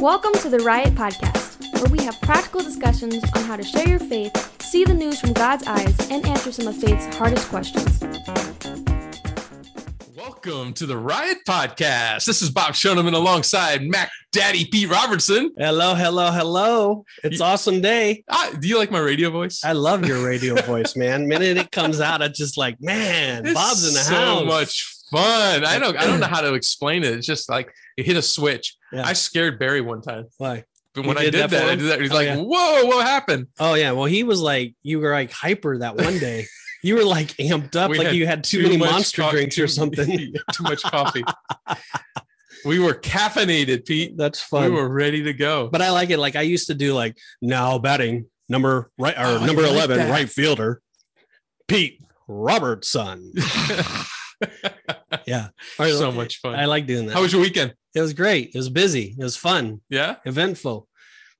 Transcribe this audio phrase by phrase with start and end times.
[0.00, 3.98] Welcome to the Riot Podcast, where we have practical discussions on how to share your
[3.98, 8.00] faith, see the news from God's eyes, and answer some of faith's hardest questions.
[10.16, 12.24] Welcome to the Riot Podcast.
[12.24, 15.52] This is Bob Shoneman alongside Mac Daddy Pete Robertson.
[15.58, 17.04] Hello, hello, hello.
[17.22, 18.24] It's awesome day.
[18.30, 19.60] Ah, do you like my radio voice?
[19.62, 21.28] I love your radio voice, man.
[21.28, 24.38] Minute it comes out, it's just like, man, It's Bob's in the so house.
[24.40, 25.64] So much fun.
[25.66, 27.12] I don't I don't know how to explain it.
[27.12, 28.76] It's just like you hit a switch.
[28.92, 29.06] Yeah.
[29.06, 30.26] I scared Barry one time.
[30.38, 30.64] Why?
[30.94, 32.00] But when I did did that that, I did that.
[32.00, 32.36] He's Oh, like, yeah.
[32.36, 33.46] whoa, what happened?
[33.60, 33.92] Oh yeah.
[33.92, 36.46] Well, he was like, you were like hyper that one day.
[36.82, 39.68] you were like amped up, We like you had too, many monster coffee- drinks or
[39.68, 40.34] something.
[40.52, 41.22] too much coffee.
[42.64, 44.16] we were caffeinated, Pete.
[44.16, 44.70] That's funny.
[44.70, 45.68] We were ready to go.
[45.68, 46.18] but I like it.
[46.18, 49.98] Like I used to do like now batting number right or Oh, number like eleven
[49.98, 50.10] that.
[50.10, 50.82] right fielder,
[51.68, 53.32] Pete Robertson.
[55.26, 55.48] Yeah.
[55.76, 56.54] so much fun.
[56.54, 57.14] I like doing that.
[57.14, 57.74] How was your weekend?
[57.94, 58.50] it was great.
[58.54, 59.16] It was busy.
[59.18, 59.80] It was fun.
[59.88, 60.16] Yeah.
[60.24, 60.86] eventful.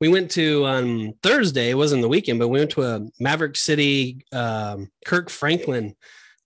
[0.01, 1.71] We went to on Thursday.
[1.71, 5.95] It wasn't the weekend, but we went to a Maverick City um, Kirk Franklin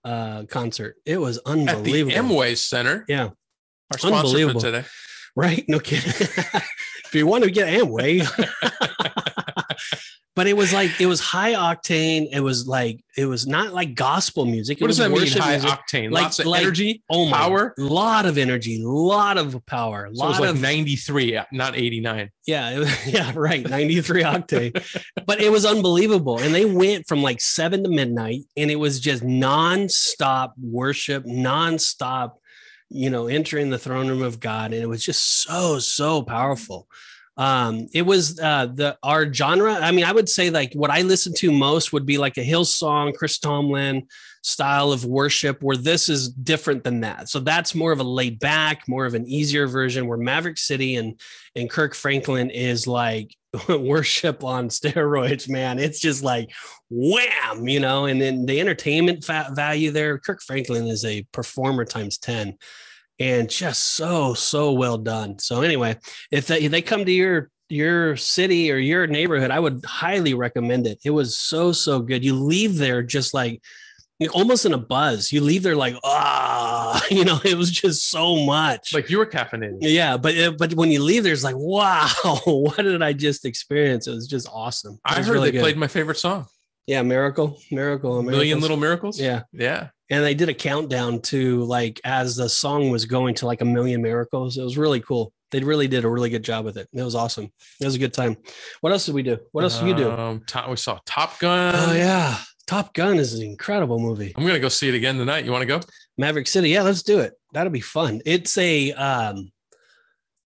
[0.05, 0.97] uh, concert.
[1.07, 2.17] It was unbelievable.
[2.17, 2.35] At the.
[2.35, 3.05] Amway Center.
[3.09, 3.31] Yeah,
[3.93, 4.61] Our sponsor for Unbelievable.
[4.61, 4.85] today.
[5.37, 5.65] right?
[5.69, 6.11] No kidding.
[6.19, 8.27] if you want to get Amway,
[10.37, 12.27] but it was like it was high octane.
[12.33, 14.79] It was like it was not like gospel music.
[14.79, 15.31] It What was does that mean?
[15.43, 15.71] High music.
[15.71, 16.11] octane.
[16.11, 17.03] Like- Lots of like- energy.
[17.09, 17.75] Oh my, power?
[17.79, 22.31] lot of energy, lot of power, So it lot was like of 93, not 89.
[22.49, 23.69] Yeah, it was, yeah, right.
[23.69, 25.05] 93 octane.
[25.25, 26.39] but it was unbelievable.
[26.41, 32.33] And they went from like seven to midnight and it was just nonstop worship, nonstop,
[32.91, 34.73] you know, entering the throne room of God.
[34.73, 36.89] And it was just so, so powerful.
[37.37, 39.75] Um, it was uh the our genre.
[39.75, 42.45] I mean, I would say like what I listen to most would be like a
[42.45, 44.07] Hillsong, Chris Tomlin
[44.43, 47.29] style of worship, where this is different than that.
[47.29, 50.97] So that's more of a laid back, more of an easier version where Maverick City
[50.97, 51.19] and
[51.57, 53.35] and Kirk Franklin is like
[53.69, 55.79] worship on steroids, man.
[55.81, 56.51] It's just like
[56.89, 58.07] wham, you know.
[58.07, 62.57] And then the entertainment value there, Kirk Franklin is a performer times 10
[63.19, 65.39] and just so, so well done.
[65.39, 65.97] So, anyway,
[66.31, 70.35] if they, if they come to your your city or your neighborhood, I would highly
[70.35, 70.99] recommend it.
[71.05, 72.25] It was so, so good.
[72.25, 73.63] You leave there just like
[74.33, 75.33] almost in a buzz.
[75.33, 78.95] You leave there like, ah, you know, it was just so much.
[78.95, 79.79] Like you were caffeinated.
[79.81, 82.09] Yeah, but uh, but when you leave, there's like, wow,
[82.45, 84.07] what did I just experience?
[84.07, 84.95] It was just awesome.
[84.95, 85.63] It I heard really they good.
[85.63, 86.47] played my favorite song,
[86.87, 89.21] yeah, miracle, miracle, Million Little Miracles.
[89.21, 89.89] Yeah, Yeah.
[90.11, 93.65] and they did a countdown to like as the song was going to like a
[93.65, 94.57] million miracles.
[94.59, 95.33] It was really cool.
[95.51, 96.89] They really did a really good job with it.
[96.93, 97.51] It was awesome.
[97.81, 98.37] It was a good time.
[98.81, 99.39] What else did we do?
[99.53, 100.11] What else did you do?
[100.11, 101.75] Um, Top, we saw Top Gun.
[101.77, 104.33] oh yeah, Top Gun is an incredible movie.
[104.37, 105.45] I'm going to go see it again tonight.
[105.45, 105.81] You want to go?
[106.19, 106.71] Maverick City.
[106.71, 107.35] Yeah, let's do it.
[107.53, 108.21] That'll be fun.
[108.27, 109.51] It's a um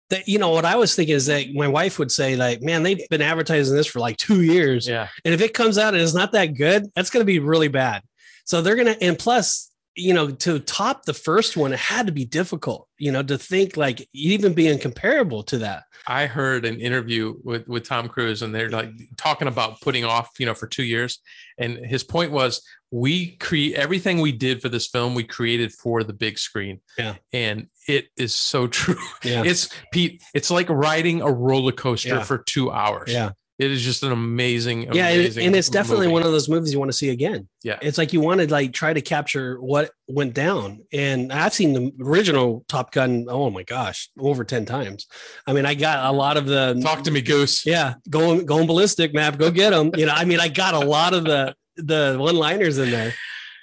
[0.09, 2.83] that you know what I was thinking is that my wife would say like, man,
[2.83, 5.07] they've been advertising this for like two years, Yeah.
[5.25, 7.67] and if it comes out and it's not that good, that's going to be really
[7.67, 8.01] bad.
[8.45, 12.11] So they're gonna, and plus, you know, to top the first one, it had to
[12.13, 15.83] be difficult, you know, to think like even being comparable to that.
[16.05, 20.29] I heard an interview with, with Tom Cruise and they're like talking about putting off,
[20.39, 21.19] you know, for two years.
[21.57, 26.03] And his point was we create everything we did for this film, we created for
[26.03, 26.79] the big screen.
[26.97, 27.15] Yeah.
[27.33, 28.95] And it is so true.
[29.23, 32.23] Yeah, It's Pete, it's like riding a roller coaster Yeah.
[32.23, 33.11] for two hours.
[33.11, 36.13] yeah, It is just an amazing, yeah, and, amazing and it's definitely movie.
[36.13, 37.47] one of those movies you want to see again.
[37.63, 37.79] Yeah.
[37.81, 40.83] it's like you want to like try to capture what went down.
[40.93, 43.25] And I've seen the original Top Gun.
[43.27, 45.07] Oh my gosh, over ten times.
[45.47, 47.65] I mean, I got a lot of the Talk to me, Goose.
[47.65, 49.39] Yeah, going going ballistic, Mav.
[49.39, 49.89] Go get them.
[49.97, 53.13] You know, I mean, I got a lot of the the one liners in there.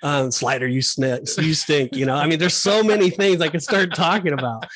[0.02, 1.94] Um, Slider, you snip, you stink.
[1.96, 4.66] You know, I mean, there's so many things I could start talking about.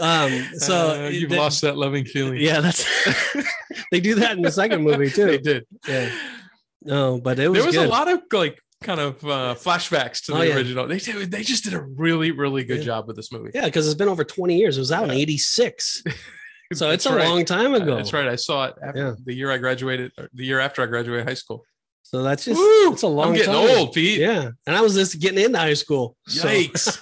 [0.00, 2.38] Um, so Uh, you've the- lost that loving feeling.
[2.40, 2.84] Yeah, that's
[3.92, 5.26] they do that in the second movie too.
[5.26, 5.66] they did.
[5.86, 6.10] Yeah.
[6.82, 7.86] No, but it was there was good.
[7.86, 10.54] a lot of like kind of uh, flashbacks to the Oh, yeah.
[10.56, 10.86] original.
[10.88, 12.84] They did, they just did a really really good Yeah.
[12.84, 13.50] job with this movie.
[13.54, 14.78] Yeah, because it's been over 20 years.
[14.78, 16.02] It was out in 86.
[16.72, 17.26] So it's a right.
[17.26, 17.96] long time ago.
[17.96, 18.28] That's right.
[18.28, 19.14] I saw it after Yeah.
[19.24, 21.64] the year I graduated, or the year after I graduated high school.
[22.04, 22.92] So that's just Woo!
[22.92, 23.76] it's a long I'm getting time.
[23.76, 24.20] old, Pete.
[24.20, 24.50] Yeah.
[24.68, 26.16] And I was just getting into high school.
[26.28, 26.96] So- Yikes!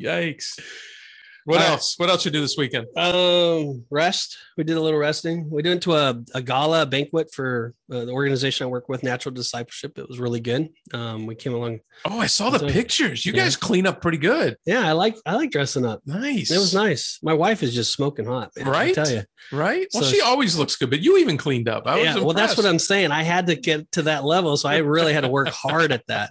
[1.48, 1.70] What All right.
[1.70, 1.94] else?
[1.96, 2.86] What else you do this weekend?
[2.94, 4.36] Um, rest.
[4.58, 5.48] We did a little resting.
[5.48, 9.34] We went to a, a gala banquet for uh, the organization I work with, Natural
[9.34, 9.96] Discipleship.
[9.98, 10.68] It was really good.
[10.92, 11.80] Um, we came along.
[12.04, 13.24] Oh, I saw the pictures.
[13.24, 13.44] You Yeah.
[13.44, 14.58] guys clean up pretty good.
[14.66, 16.02] Yeah, I like I like dressing up.
[16.04, 16.50] Nice.
[16.50, 17.18] It was nice.
[17.22, 18.90] My wife is just smoking hot, man, Right?
[18.90, 19.22] I tell you.
[19.50, 19.86] right?
[19.94, 21.86] Well, So- she always looks good, but you even cleaned up.
[21.86, 23.10] I was yeah, well, that's what I'm saying.
[23.10, 26.06] I had to get to that level, so I really had to work hard at
[26.08, 26.30] that.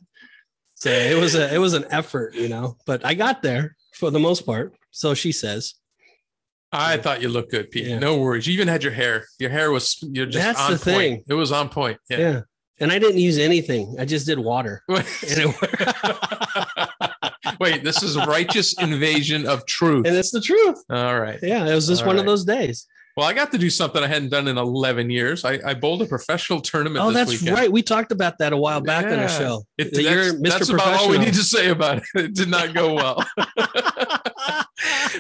[0.75, 4.11] So it was a it was an effort, you know, but I got there for
[4.11, 4.75] the most part.
[4.91, 5.75] So she says.
[6.71, 7.87] I thought you looked good, Pete.
[7.87, 7.99] Yeah.
[7.99, 8.45] No worries.
[8.45, 9.25] You even had your hair.
[9.39, 10.85] Your hair was you're just That's on the point.
[10.85, 11.23] thing.
[11.29, 11.97] It was on point.
[12.09, 12.17] Yeah.
[12.17, 12.41] Yeah.
[12.79, 13.95] And I didn't use anything.
[13.99, 14.83] I just did water.
[14.89, 16.89] And it,
[17.59, 20.05] Wait, this is righteous invasion of truth.
[20.05, 20.77] and it's the truth.
[20.89, 21.39] All right.
[21.41, 22.85] Yeah, it was just All one of those days.
[23.17, 25.43] Well, I got to do something I hadn't done in 11 years.
[25.43, 27.03] I, I bowled a professional tournament.
[27.03, 27.57] Oh, this that's weekend.
[27.57, 27.71] right.
[27.71, 29.63] We talked about that a while back on our show.
[29.79, 29.97] It, that's,
[30.35, 30.41] Mr.
[30.43, 32.03] that's about all we need to say about it.
[32.13, 33.25] It did not go well,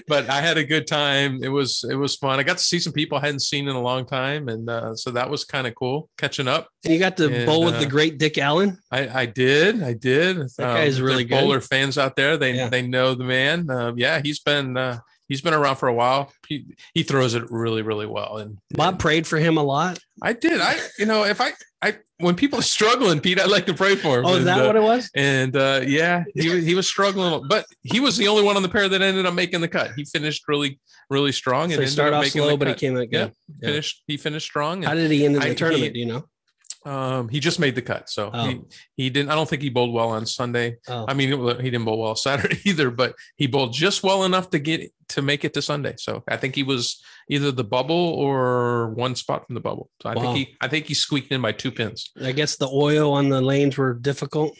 [0.07, 1.39] but I had a good time.
[1.41, 2.39] It was it was fun.
[2.39, 4.95] I got to see some people I hadn't seen in a long time, and uh,
[4.95, 6.69] so that was kind of cool catching up.
[6.85, 8.77] And you got to And, bowl with uh, the great Dick Allen.
[8.91, 10.37] I, I did, I did.
[10.37, 11.39] That guy's really good.
[11.41, 12.69] Bowler fans out there, they Yeah.
[12.69, 13.69] they know the man.
[13.71, 16.31] Um, yeah, he's been uh, he's been around for a while.
[16.47, 19.99] He, he throws it really really well, and Bob prayed for him a lot.
[20.21, 20.59] I did.
[20.61, 21.51] I you know if I
[21.81, 24.25] I when people are struggling, Pete, I like to pray for him.
[24.25, 25.11] Oh, is And, that uh, what it was?
[25.15, 28.63] And uh, yeah, he was- he was struggling, but he was the only one on
[28.63, 29.91] the pair that ended up making the cut.
[29.95, 30.79] He finished really
[31.09, 33.33] really strong So and he started off making slow, but he came out Yeah, good.
[33.61, 33.67] yeah.
[33.69, 34.03] finished.
[34.07, 34.81] He finished strong.
[34.83, 35.83] How did he end in the I- tournament?
[35.85, 36.25] he- do you know?
[36.87, 38.47] Um, he just made the cut, so Oh.
[38.47, 38.59] he,
[38.95, 39.29] he didn't.
[39.29, 40.77] I don't think he bowled well on Sunday.
[40.87, 41.29] Oh, I mean,
[41.59, 45.21] he didn't bowl well Saturday either, but he bowled just well enough to get to
[45.21, 45.95] make it to Sunday.
[45.97, 49.89] So I think he was either the bubble or one spot from the bubble.
[50.01, 50.21] So I Wow.
[50.21, 52.11] think he I think he squeaked in by two pins.
[52.21, 54.57] I guess the oil on the lanes were difficult.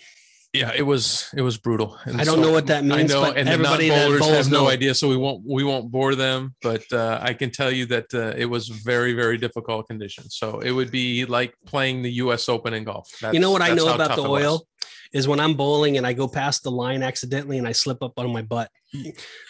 [0.60, 1.98] Yeah, it was it was brutal.
[2.06, 3.14] And I don't so- know what that means.
[3.14, 6.16] I know, and everybody that bowls have no idea, so we won't we won't bore
[6.16, 6.56] them.
[6.62, 10.36] But uh, I can tell you that uh, it was very very difficult conditions.
[10.36, 12.50] So it would be like playing the U.S.
[12.50, 13.08] Open in golf.
[13.34, 14.66] you know what I know about the oil
[15.14, 18.14] is when I'm bowling and I go past the line accidentally and I slip up
[18.18, 18.70] on my butt.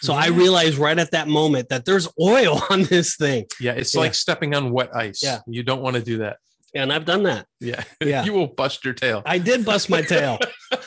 [0.00, 0.36] So I Yeah.
[0.36, 3.46] realize right at that moment that there's oil on this thing.
[3.60, 4.00] Yeah, it's Yeah.
[4.02, 5.20] like stepping on wet ice.
[5.22, 5.40] Yeah.
[5.48, 6.36] you don't want to do that.
[6.76, 7.46] And I've done that.
[7.60, 8.24] Yeah, Yeah.
[8.24, 9.22] you will bust your tail.
[9.26, 10.38] I did bust my tail.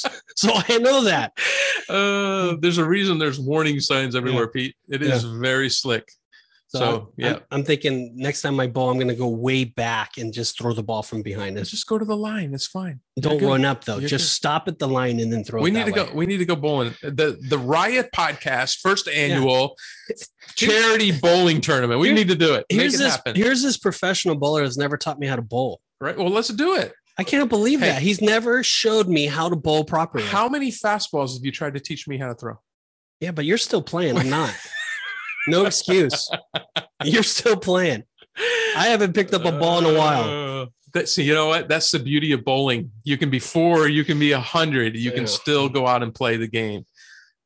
[0.36, 1.32] so I know that.
[1.88, 4.74] Uh, there's a reason there's warning signs everywhere, Pete.
[4.88, 6.10] It is very slick.
[6.68, 7.28] So, I'm- yeah.
[7.34, 10.58] I'm, I'm thinking next time I bowl, I'm going to go way back and just
[10.58, 12.52] throw the ball from behind Let's just go to the line.
[12.52, 12.98] It's fine.
[13.20, 13.98] Don't run up though.
[13.98, 14.30] You're just good.
[14.30, 16.06] stop at the line and then throw we it need to way.
[16.08, 19.76] go we need to go bowling the the riot podcast first annual
[20.56, 23.12] charity bowling tournament we Here- need to do it make Here's it this.
[23.16, 25.80] happen Here's this professional bowler that's never taught me how to bowl.
[26.00, 27.88] right well let's do it I can't believe Hey.
[27.88, 30.24] that he's never showed me how to bowl properly.
[30.24, 32.54] how many fastballs have you tried to teach me how to throw
[33.20, 34.18] Yeah, but you're still playing.
[34.18, 34.54] I'm not.
[35.48, 36.28] no excuse.
[37.04, 38.04] You're still playing.
[38.76, 40.24] I haven't picked up a ball in a while.
[40.62, 40.66] Uh,
[41.16, 41.68] you know what?
[41.68, 42.90] That's the beauty of bowling.
[43.04, 45.16] You can be four, you can be a hundred, you Yeah.
[45.16, 46.84] can still go out and play the game.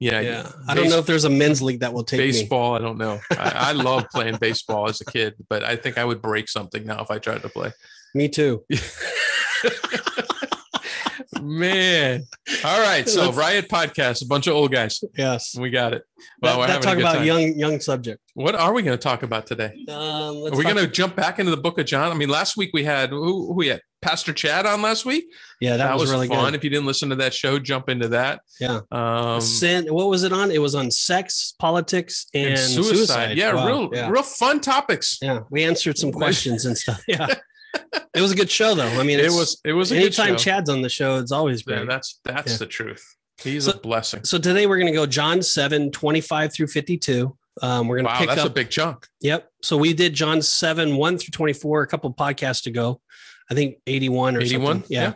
[0.00, 0.52] Yeah, Yeah.
[0.67, 2.26] I don't know if there's a men's league that will take me.
[2.26, 2.75] baseball.
[2.75, 3.20] I don't know.
[3.32, 6.84] I, I love playing baseball as a kid, but I think I would break something
[6.87, 7.70] now if I tried to play.
[8.14, 8.64] Me too.
[11.41, 12.25] Man.
[12.65, 13.09] All right.
[13.09, 15.03] So Let's- Riot Podcast, a bunch of old guys.
[15.17, 15.57] Yes.
[15.59, 16.03] We got it.
[16.43, 17.25] That, we're that talk about time.
[17.27, 18.21] young young subject.
[18.35, 19.73] What are we going to talk about today?
[19.89, 19.97] Um,
[20.47, 22.11] Are we going to jump back into the book of John?
[22.11, 25.25] I mean, last week we had who, who we had Pastor Chad on last week.
[25.61, 26.45] Yeah, that, was, really fun.
[26.47, 26.55] good.
[26.55, 28.41] If you didn't listen to that show, jump into that.
[28.61, 28.81] Yeah.
[28.91, 30.51] Um, Sin, what was it on?
[30.51, 32.97] It was on sex, politics, and, and suicide.
[32.97, 33.39] suicide.
[33.39, 33.67] Yeah, Wow.
[33.67, 34.09] real, Yeah.
[34.11, 35.19] real fun topics.
[35.23, 37.03] Yeah, we answered some questions and stuff.
[37.09, 37.27] Yeah,
[38.15, 38.87] it was a good show, though.
[39.01, 40.37] I mean, It was, it was a good anytime.
[40.37, 41.89] Chad's on the show, it's always Yeah, great.
[41.89, 42.59] that's that's Yeah.
[42.59, 43.05] the truth.
[43.43, 44.25] He's So- a blessing.
[44.25, 47.37] so today we're going to go John 7, 25 through 52.
[47.63, 48.47] Um, we're going to Wow, pick that's up.
[48.49, 49.07] a big chunk.
[49.23, 49.49] Yep.
[49.63, 53.01] So we did John 7, 1 through 24 a couple podcasts ago.
[53.51, 54.87] I think 81 or 81, something.
[54.91, 55.03] Yeah.
[55.03, 55.13] yeah.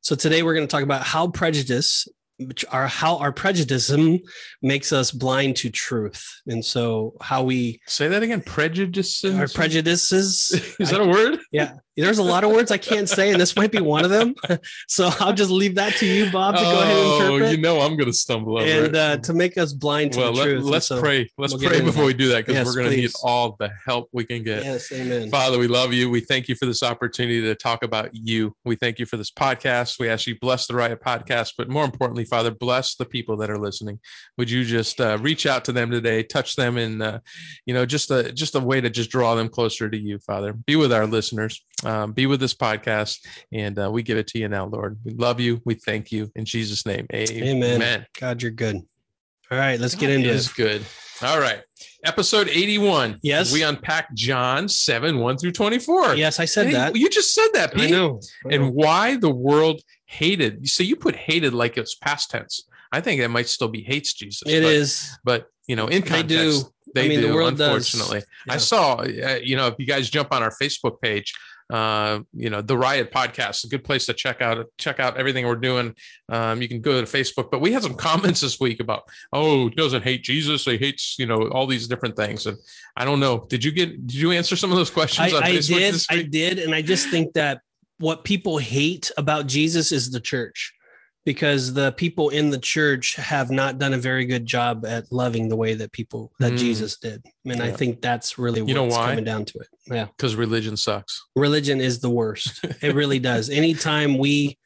[0.00, 2.08] So today we're going to talk about how prejudice,
[2.70, 3.92] our how our prejudice
[4.62, 6.24] makes us blind to truth.
[6.46, 8.40] And so how we, Say that again.
[8.40, 9.34] Prejudices.
[9.34, 10.50] our prejudices.
[10.80, 11.38] Is that a word?
[11.52, 11.74] yeah.
[11.96, 14.34] There's a lot of words I can't say, and this might be one of them.
[14.88, 17.56] So I'll just leave that to you, Bob, to go ahead and Oh, interpret you
[17.62, 18.96] know I'm going to stumble over and it.
[18.96, 20.72] uh, to make us blind to well, the let, truth.
[20.74, 21.28] Us so- pray.
[21.38, 23.70] Let's we'll pray before we do that because Yes, we're going to need all the
[23.86, 24.64] help we can get.
[24.64, 25.30] Yes, amen.
[25.30, 26.10] Father, we love you.
[26.10, 28.54] We thank you for this opportunity to talk about you.
[28.64, 29.98] We thank you for this podcast.
[29.98, 33.50] We ask you bless the Riot podcast, but more importantly, Father, bless the people that
[33.50, 33.98] are listening.
[34.38, 37.18] Would you just uh, reach out to them today, touch them and uh,
[37.66, 40.52] you know, just a just a way to just draw them closer to you, Father.
[40.52, 41.64] Be with our listeners.
[41.84, 43.20] Um, be with this podcast,
[43.52, 44.98] and uh, we give it to you now, Lord.
[45.04, 45.60] We love you.
[45.64, 47.06] We thank you in Jesus' name.
[47.12, 47.62] Amen.
[47.76, 48.06] Amen.
[48.18, 48.76] God, you're good.
[49.50, 50.54] All right, let's get into is it.
[50.56, 50.82] good.
[51.22, 51.60] All right.
[52.04, 53.18] Episode 81.
[53.22, 53.52] Yes.
[53.52, 56.16] We unpack John 7, 1 through 24.
[56.16, 56.96] Yes, I said Hey, that.
[56.96, 57.90] You just said that, I Pete.
[57.90, 58.20] know.
[58.44, 58.54] I know.
[58.66, 60.68] And why the world hated.
[60.68, 62.66] So you put hated like it's past tense.
[62.92, 64.42] I think that might still be hates Jesus.
[64.46, 65.18] It but, is.
[65.24, 66.62] But, you know, in context, They do.
[66.94, 67.94] they I mean, do, the world does.
[67.94, 68.22] unfortunately.
[68.48, 71.32] I saw, uh, you know, if you guys jump on our Facebook page,
[71.70, 75.46] uh, you know, the Riot Podcast, a good place to check out check out everything
[75.46, 75.94] we're doing.
[76.28, 79.68] Um, you can go to Facebook, but we had some comments this week about, oh,
[79.68, 82.46] he doesn't hate Jesus, he hates, you know, all these different things.
[82.46, 82.58] And
[82.96, 83.46] I don't know.
[83.48, 84.06] Did you get?
[84.06, 85.32] Did you answer some of those questions?
[85.32, 85.94] I, I did.
[86.10, 87.60] I did, and I just think that
[87.98, 90.73] what people hate about Jesus is the church
[91.24, 95.48] because the people in the church have not done a very good job at loving
[95.48, 96.58] the way that people that mm.
[96.58, 97.24] Jesus did.
[97.44, 97.64] And yeah.
[97.64, 99.10] I think that's really you know why?
[99.10, 99.68] coming down to it.
[99.86, 100.06] Yeah.
[100.06, 101.24] Because religion sucks.
[101.34, 102.64] Religion is the worst.
[102.82, 103.48] it really does.
[103.48, 104.58] Anytime we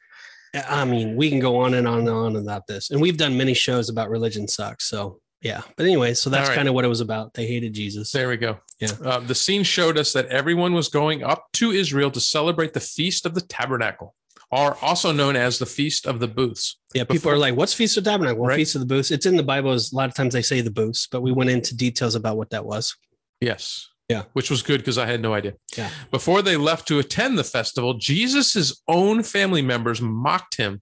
[0.53, 2.89] I mean, we can go on and on and on about this.
[2.89, 4.85] And we've done many shows about religion sucks.
[4.85, 5.61] So yeah.
[5.77, 6.55] But anyway, so that's right.
[6.55, 7.33] kind of what it was about.
[7.33, 8.11] They hated Jesus.
[8.11, 8.59] There we go.
[8.79, 8.89] Yeah.
[9.03, 12.81] Uh, the scene showed us that everyone was going up to Israel to celebrate the
[12.81, 14.15] Feast of the Tabernacle
[14.51, 16.77] are also known as the Feast of the Booths.
[16.93, 18.39] Yeah, people Before, are like, "What's Feast of Tabernacle?
[18.39, 18.55] Well, right?
[18.55, 19.73] Feast of the Booths." It's in the Bible.
[19.73, 22.49] A lot of times they say the booths, but we went into details about what
[22.49, 22.95] that was.
[23.41, 23.87] Yes.
[24.09, 24.23] Yeah.
[24.33, 25.53] Which was good because I had no idea.
[25.77, 25.91] Yeah.
[26.09, 30.81] Before they left to attend the festival, Jesus's own family members mocked him.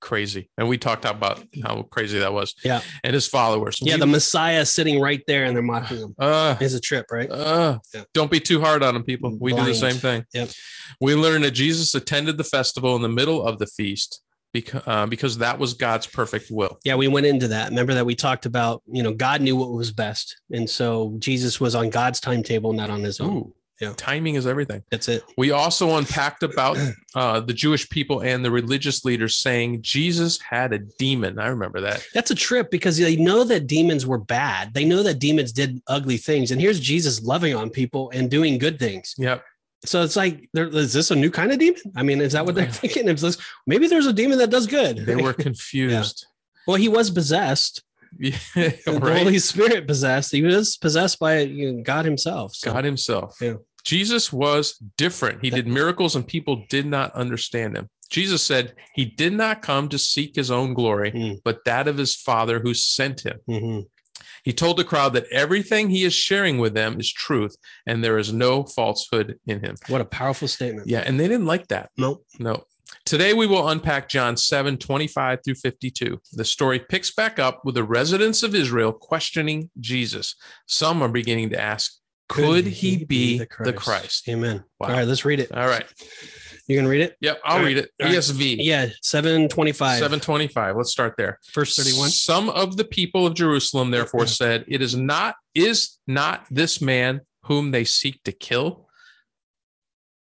[0.00, 0.50] Crazy.
[0.58, 2.52] And we talked about how crazy that was.
[2.64, 2.80] Yeah.
[3.04, 3.78] And his followers.
[3.80, 3.94] Yeah.
[3.94, 6.14] We, the Messiah sitting right there and they're mocking him.
[6.18, 7.30] Uh, it's a trip, right?
[7.30, 8.02] Uh, yeah.
[8.12, 9.36] Don't be too hard on him, people.
[9.40, 9.66] We Blind.
[9.66, 10.24] do the same thing.
[10.34, 10.50] Yep.
[11.00, 14.20] We learned that Jesus attended the festival in the middle of the feast
[14.54, 16.78] because uh, because that was God's perfect will.
[16.84, 17.68] Yeah, we went into that.
[17.68, 21.60] Remember that we talked about, you know, God knew what was best, and so Jesus
[21.60, 23.36] was on God's timetable, not on his own.
[23.36, 24.82] Ooh, yeah, timing is everything.
[24.90, 25.24] That's it.
[25.36, 26.78] We also unpacked about
[27.16, 31.40] uh, the Jewish people and the religious leaders saying Jesus had a demon.
[31.40, 32.06] I remember that.
[32.14, 34.72] That's a trip because they know that demons were bad.
[34.72, 38.56] They know that demons did ugly things, and here's Jesus loving on people and doing
[38.56, 39.14] good things.
[39.18, 39.44] Yep.
[39.84, 41.80] So it's like, there, is this a new kind of demon?
[41.96, 43.08] I mean, is that what they're thinking?
[43.08, 44.98] It's this, maybe there's a demon that does good.
[44.98, 46.26] They were confused.
[46.26, 46.62] yeah.
[46.66, 47.82] Well, he was possessed.
[48.18, 48.82] Yeah, right?
[48.84, 50.32] The Holy Spirit possessed.
[50.32, 52.54] He was possessed by you know, God Himself.
[52.54, 52.72] So.
[52.72, 53.36] God Himself.
[53.40, 53.54] Yeah.
[53.84, 55.42] Jesus was different.
[55.42, 57.90] He did miracles and people did not understand him.
[58.10, 61.38] Jesus said he did not come to seek his own glory, mm.
[61.44, 63.38] but that of his Father who sent him.
[63.48, 63.80] Mm-hmm.
[64.44, 68.18] He told the crowd that everything he is sharing with them is truth and there
[68.18, 69.76] is no falsehood in him.
[69.88, 70.86] What a powerful statement.
[70.86, 71.00] Yeah.
[71.00, 71.90] And they didn't like that.
[71.96, 72.24] Nope.
[72.38, 72.64] No.
[73.06, 76.20] Today we will unpack John 7 25 through 52.
[76.34, 80.36] The story picks back up with the residents of Israel questioning Jesus.
[80.66, 81.94] Some are beginning to ask,
[82.28, 83.66] could, could he, he, be the Christ?
[83.66, 84.28] the Christ?
[84.28, 84.64] Amen.
[84.78, 84.88] Wow.
[84.88, 85.52] All right, let's read it.
[85.52, 85.86] All right.
[86.66, 87.16] You can read it?
[87.20, 87.90] Yep, I'll read it.
[88.00, 88.56] ESV.
[88.60, 89.98] Yeah, 725.
[89.98, 90.76] 725.
[90.76, 91.38] Let's start there.
[91.54, 92.10] Verse 31.
[92.10, 97.20] Some of the people of Jerusalem therefore said, It is not, is not this man
[97.44, 98.88] whom they seek to kill?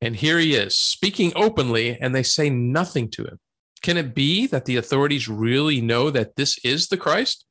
[0.00, 3.40] And here he is speaking openly, and they say nothing to him.
[3.82, 7.44] Can it be that the authorities really know that this is the Christ?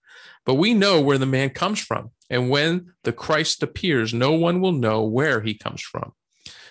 [0.45, 2.11] But we know where the man comes from.
[2.29, 6.13] And when the Christ appears, no one will know where he comes from.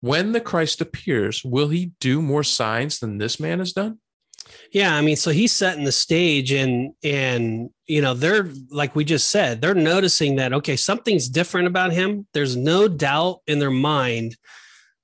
[0.00, 3.98] when the Christ appears, will he do more signs than this man has done?
[4.70, 9.04] Yeah, I mean, so he's setting the stage and and you know, they're like we
[9.04, 12.26] just said, they're noticing that okay, something's different about him.
[12.32, 14.36] There's no doubt in their mind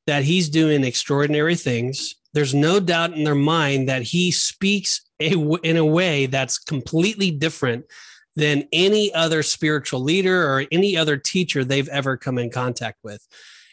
[0.07, 2.15] that he's doing extraordinary things.
[2.35, 7.31] There's no doubt in their mind that he speaks a, in a way that's completely
[7.31, 7.85] different
[8.35, 13.27] than any other spiritual leader or any other teacher they've ever come in contact with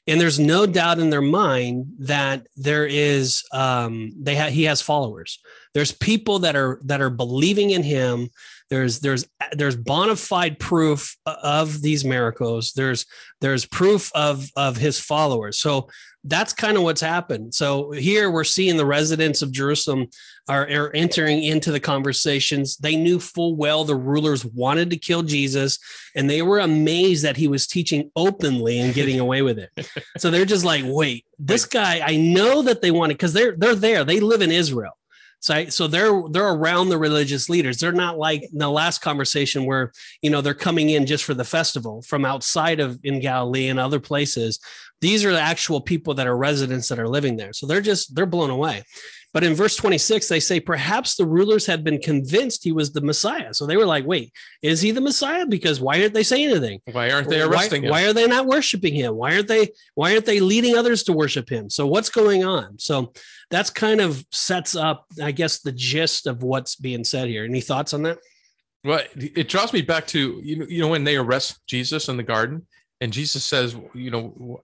[0.08, 4.82] and there's no doubt in their mind that there is um, they ha- he has
[4.82, 5.40] followers.
[5.74, 8.30] There's people that are that are believing in him.
[8.70, 12.74] There's there's there's bona fide proof of these miracles.
[12.74, 13.06] There's
[13.42, 15.60] there's proof of of his followers.
[15.60, 15.90] So
[16.24, 17.54] that's kind of what's happened.
[17.54, 20.08] So here we're seeing the residents of jerusalem
[20.48, 22.78] are, are entering into the conversations.
[22.78, 25.80] They knew full well the rulers wanted to kill jesus
[26.16, 29.70] and they were amazed that he was teaching openly and getting away with it.
[30.18, 33.56] So they're just like wait this guy i know that they want it because they're
[33.58, 34.04] they're there.
[34.04, 34.98] They live in israel.
[35.42, 37.80] So, so they're they're around the religious leaders.
[37.80, 41.46] They're not like the last conversation where you know they're coming in just for the
[41.46, 44.60] festival from outside of in Galilee and other places,
[45.02, 47.54] these are the actual people that are residents that are living there.
[47.54, 48.84] So they're just they're blown away.
[49.32, 53.02] But in verse 26, they say, perhaps the rulers had been convinced he was the
[53.02, 53.54] Messiah.
[53.54, 55.46] So they were like, wait, is he the Messiah?
[55.46, 56.82] Because why aren't they saying anything?
[56.92, 57.92] Why aren't they arresting why, him?
[57.92, 59.16] Why are they not worshiping him?
[59.16, 61.70] Why aren't they why aren't they leading others to worship him?
[61.70, 62.80] So what's going on?
[62.80, 63.14] So
[63.52, 67.46] that's kind of sets up, I guess, the gist of what's being said here.
[67.46, 68.18] Any thoughts on that?
[68.84, 72.18] Well, it draws me back to you know, you know when they arrest Jesus in
[72.18, 72.66] the garden,
[73.00, 74.62] and Jesus says, you know,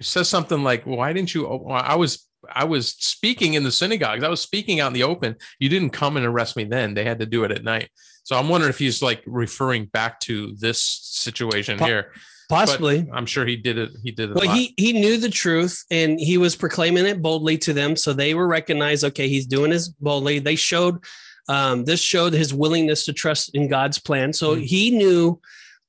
[0.00, 4.22] says something like, "Why didn't you?" I was I was speaking in the synagogues.
[4.24, 5.36] I was speaking out in the open.
[5.58, 6.94] You didn't come and arrest me then.
[6.94, 7.90] They had to do it at night.
[8.24, 12.12] So I'm wondering if he's like referring back to this situation Po- here.
[12.48, 13.02] Possibly.
[13.02, 13.90] But I'm sure he did it.
[14.02, 14.36] He did it.
[14.36, 18.12] Well, he he knew the truth and he was proclaiming it boldly to them, so
[18.12, 19.04] they were recognized.
[19.04, 20.38] Okay, he's doing this boldly.
[20.38, 21.02] They showed
[21.48, 24.32] um, this showed his willingness to trust in God's plan.
[24.32, 24.64] So Mhm.
[24.64, 25.40] he knew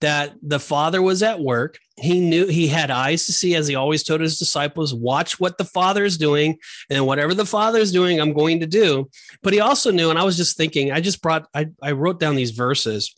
[0.01, 1.77] that the Father was at work.
[1.97, 5.57] He knew he had eyes to see, as he always told his disciples, watch what
[5.57, 6.57] the Father is doing,
[6.89, 9.09] and whatever the Father is doing, I'm going to do.
[9.41, 12.19] But he also knew, and I was just thinking, I just brought, I, I wrote
[12.19, 13.15] down these verses.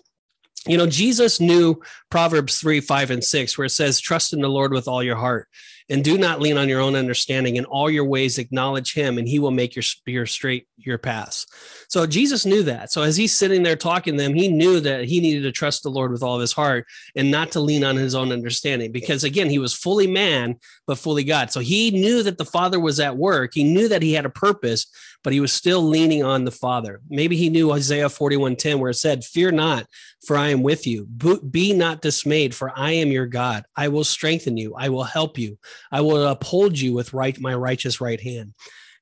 [0.67, 1.81] You know, Jesus knew
[2.11, 5.15] Proverbs 3, 5, and 6, where it says, Trust in the Lord with all your
[5.15, 5.47] heart
[5.89, 7.55] and do not lean on your own understanding.
[7.55, 11.47] In all your ways, acknowledge him, and he will make your, your straight your paths.
[11.89, 12.91] So Jesus knew that.
[12.91, 15.83] So as he's sitting there talking to them, he knew that he needed to trust
[15.83, 18.91] the Lord with all of his heart and not to lean on his own understanding.
[18.91, 21.51] Because again, he was fully man, but fully God.
[21.51, 23.51] So he knew that the Father was at work.
[23.53, 24.87] He knew that he had a purpose,
[25.23, 27.01] but he was still leaning on the Father.
[27.09, 29.87] Maybe he knew Isaiah 41:10, where it said, Fear not,
[30.27, 31.05] for I am with you.
[31.05, 33.63] Be not dismayed, for I am your God.
[33.77, 34.75] I will strengthen you.
[34.75, 35.57] I will help you.
[35.89, 38.53] I will uphold you with right my righteous right hand.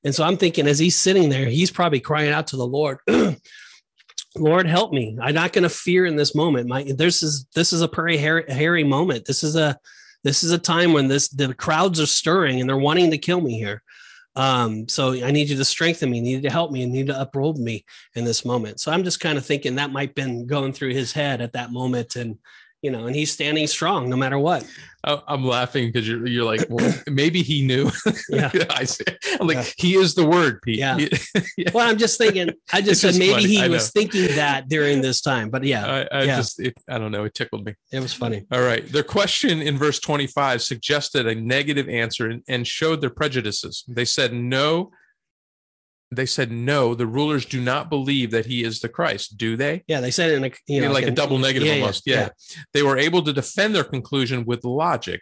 [0.04, 2.98] And so I'm thinking as he's sitting there, he's probably crying out to the Lord,
[4.36, 5.18] Lord, help me.
[5.20, 6.68] I'm not going to fear in this moment.
[6.68, 9.24] My this is this is a hairy, hairy moment.
[9.24, 9.76] This is a
[10.22, 13.40] this is a time when this the crowds are stirring and they're wanting to kill
[13.40, 13.82] me here.
[14.36, 17.20] Um, so I need you to strengthen me, need to help me, and need to
[17.20, 18.80] uphold me in this moment.
[18.80, 21.54] So I'm just kind of thinking that might have been going through his head at
[21.54, 22.38] that moment, and
[22.82, 24.66] you know, and he's standing strong no matter what.
[25.04, 27.92] I'm laughing because you're you're like, well, maybe he knew.
[28.28, 28.50] Yeah.
[28.70, 29.04] I see.
[29.40, 29.64] I'm like, Yeah.
[29.78, 30.78] he is the word, Pete.
[30.80, 30.98] Yeah.
[31.56, 31.70] Yeah.
[31.72, 32.50] Well, I'm just thinking.
[32.72, 33.46] I It's just said just maybe funny.
[33.62, 36.36] he was thinking that during this time, but yeah, I, I Yeah.
[36.38, 37.22] just, it, I don't know.
[37.24, 37.74] It tickled me.
[37.92, 38.46] it was funny.
[38.50, 38.84] All right.
[38.90, 43.84] Their question in verse 25 suggested a negative answer and, and showed their prejudices.
[43.88, 44.90] They said, no.
[46.12, 49.82] They said, no, the rulers do not believe that he is the Christ, do they?
[49.88, 52.02] Yeah, they said it in a you know like a double negative yeah, yeah, almost.
[52.06, 52.28] Yeah.
[52.72, 55.20] They were able to defend their conclusion with logic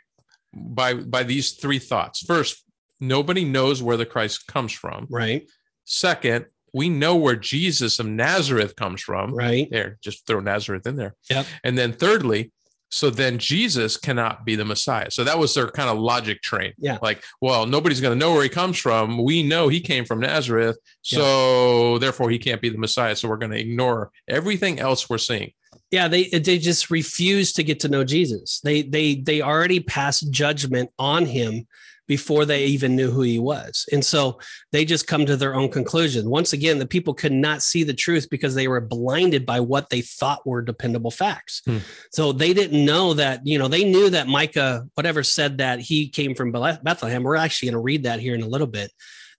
[0.55, 2.21] by by these three thoughts.
[2.23, 2.65] First,
[3.01, 5.07] nobody knows where the Christ comes from.
[5.11, 5.49] right,
[5.85, 9.35] Second, we know where Jesus of Nazareth comes from.
[9.35, 11.15] right, There, just throw Nazareth in there.
[11.31, 11.47] Yep.
[11.63, 12.53] And then thirdly,
[12.95, 15.11] so then Jesus cannot be the Messiah.
[15.11, 16.73] So that was their kind of logic train.
[16.79, 16.99] Yeah.
[17.03, 19.21] Like, well, nobody's going to know where he comes from.
[19.21, 20.79] We know he came from Nazareth.
[21.03, 23.17] So therefore he can't be the Messiah.
[23.17, 25.51] So we're going to ignore everything else we're seeing.
[25.91, 26.07] yeah.
[26.07, 28.61] They they just refuse to get to know Jesus.
[28.61, 31.67] They they they already passed judgment on him
[32.07, 34.39] before they even knew who he was, and so
[34.73, 36.29] they just come to their own conclusion.
[36.29, 39.91] Once again, the people could not see the truth because they were blinded by what
[39.91, 41.63] they thought were dependable facts.
[41.65, 41.79] Hmm.
[42.13, 46.09] So they didn't know that you know they knew that Micah whatever said that he
[46.09, 47.23] came from Bethlehem.
[47.23, 48.93] We're actually going to read that here in a little bit.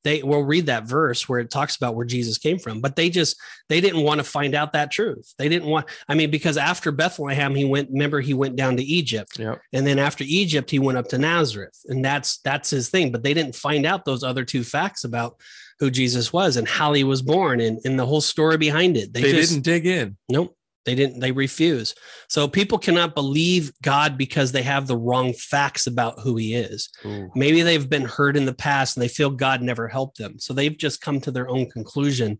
[0.06, 3.10] They will read that verse where it talks about where Jesus came from, but they
[3.10, 3.36] just
[3.68, 5.34] they didn't want to find out that truth.
[5.38, 5.88] They didn't want.
[6.08, 7.90] I mean, because after Bethlehem, he went.
[7.92, 9.56] Remember, he went down to Egypt, Yeah.
[9.74, 13.12] and then after Egypt, he went up to Nazareth, and that's that's his thing.
[13.12, 15.36] But they didn't find out those other two facts about
[15.80, 19.12] who Jesus was and how he was born and, and the whole story behind it.
[19.12, 20.16] They, They, just, didn't dig in.
[20.30, 20.56] Nope.
[20.86, 21.96] They didn't, they refuse.
[22.30, 26.90] So people cannot believe God because they have the wrong facts about who he is.
[27.06, 27.30] Ooh.
[27.36, 30.40] Maybe they've been hurt in the past and they feel God never helped them.
[30.40, 32.40] So they've just come to their own conclusion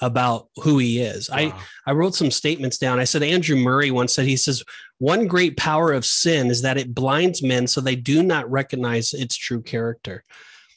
[0.00, 1.30] about who he is.
[1.30, 1.54] I,
[1.86, 2.98] I wrote some statements down.
[2.98, 4.62] I said Andrew Murray once said he says
[4.98, 9.14] one great power of sin is that it blinds men so they do not recognize
[9.14, 10.24] its true character.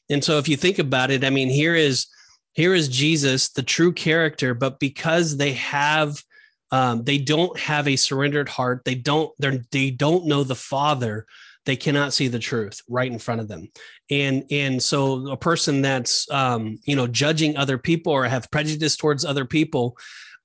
[0.10, 2.08] And so if you think about it, I mean here is
[2.54, 6.24] here is Jesus, the true character, but because they have
[6.72, 11.26] um, they don't have a surrendered heart, they don't they they don't know the Father,
[11.66, 13.70] they cannot see the truth right in front of them.
[14.10, 18.96] And and so a person that's um, you know judging other people or have prejudice
[18.96, 19.98] towards other people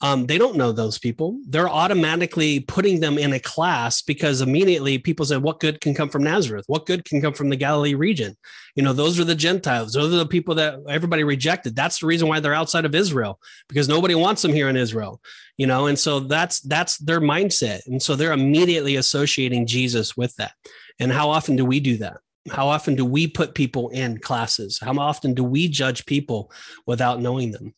[0.03, 1.39] um, they don't know those people.
[1.49, 6.09] They're automatically putting them in a class because immediately people say what good can come
[6.09, 6.65] from nazareth?
[6.67, 8.37] What good can come from the galilee region?
[8.75, 9.93] You know those are the gentiles.
[9.93, 11.77] Those are the people that everybody rejected.
[11.77, 13.39] That's the reason why they're outside of israel
[13.69, 15.21] because nobody wants them here in israel
[15.57, 15.87] you know?
[15.87, 17.87] And so that's that's their mindset.
[17.87, 20.53] And so they're immediately associating jesus with that.
[20.99, 22.19] And how often do we do that?
[22.51, 24.79] How often do we put people in classes?
[24.81, 26.51] How often do we judge people
[26.87, 27.75] without knowing them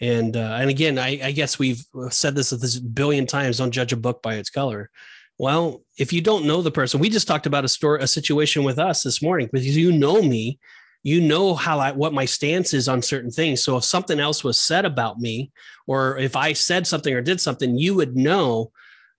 [0.00, 3.92] and uh, and again I, I guess we've said this a billion times don't judge
[3.92, 4.90] a book by its color.
[5.38, 8.64] Well if you don't know the person we just talked about a story a situation
[8.64, 10.58] with us this morning because you know me.
[11.02, 13.62] You know how I, what my stance is on certain things.
[13.62, 15.52] So if something else was said about me
[15.86, 18.72] or if i said something or did something you would know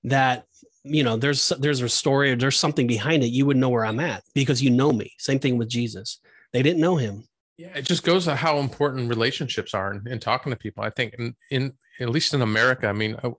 [0.04, 0.46] that
[0.84, 3.28] you know there's there's a story or there's something behind it.
[3.28, 5.14] You would know where i'm at because you know me.
[5.18, 6.20] Same thing with jesus.
[6.54, 7.27] They didn't know him
[7.58, 10.90] yeah it just goes to how important relationships are in, in talking to people i
[10.90, 13.30] think in, in at least in america i mean uh,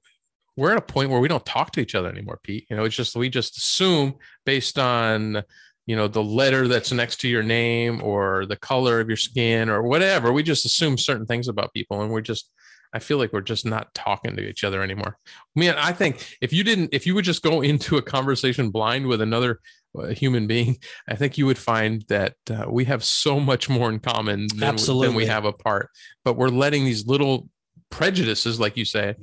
[0.56, 2.84] we're at a point where we don't talk to each other anymore pete you know
[2.84, 5.42] it's just we just assume based on
[5.86, 9.68] you know the letter that's next to your name or the color of your skin
[9.68, 12.50] or whatever we just assume certain things about people and we're just
[12.92, 15.18] I feel like we're just not talking to each other anymore.
[15.54, 19.06] Man, I think if you didn't, if you would just go into a conversation blind
[19.06, 19.60] with another
[19.98, 23.88] uh, human being, I think you would find that uh, we have so much more
[23.90, 25.08] in common than, Absolutely.
[25.08, 25.90] than we have apart.
[26.24, 27.48] But we're letting these little
[27.90, 29.14] prejudices, like you say,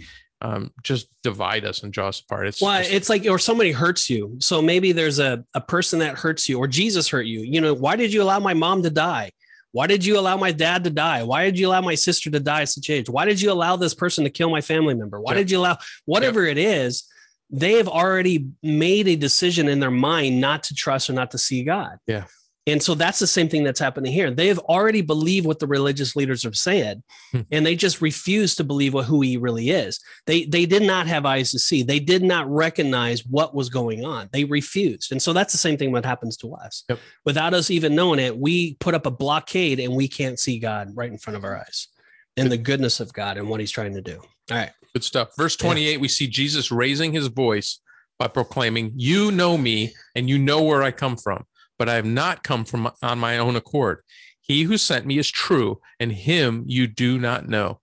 [0.41, 2.47] um, just divide us and draw us apart.
[2.47, 4.37] It's well, just, it's like, or somebody hurts you.
[4.39, 7.41] So maybe there's a, a person that hurts you, or Jesus hurt you.
[7.41, 9.31] You know, why did you allow my mom to die?
[9.71, 11.23] Why did you allow my dad to die?
[11.23, 13.09] Why did you allow my sister to die at such age?
[13.09, 15.19] Why did you allow this person to kill my family member?
[15.19, 15.39] Why yeah.
[15.39, 16.51] did you allow whatever yeah.
[16.51, 17.03] it is?
[17.49, 21.37] They have already made a decision in their mind not to trust or not to
[21.37, 21.97] see God.
[22.07, 22.25] Yeah.
[22.67, 24.31] And so that's the same thing that's happening here.
[24.31, 27.41] They have already believed what the religious leaders have said, hmm.
[27.51, 29.99] and they just refuse to believe what, who he really is.
[30.25, 31.83] They they did not have eyes to see.
[31.83, 34.29] They did not recognize what was going on.
[34.31, 35.11] They refused.
[35.11, 36.83] And so that's the same thing that happens to us.
[36.89, 36.99] Yep.
[37.23, 40.89] Without us even knowing it, we put up a blockade and we can't see God
[40.95, 41.87] right in front of our eyes
[42.35, 44.19] and the goodness of God and what he's trying to do.
[44.51, 44.71] All right.
[44.95, 45.29] Good stuff.
[45.37, 45.97] Verse 28, yeah.
[45.97, 47.79] we see Jesus raising his voice
[48.17, 51.45] by proclaiming, You know me and you know where I come from
[51.77, 54.01] but I have not come from on my own accord.
[54.41, 57.79] He who sent me is true, and him you do not know.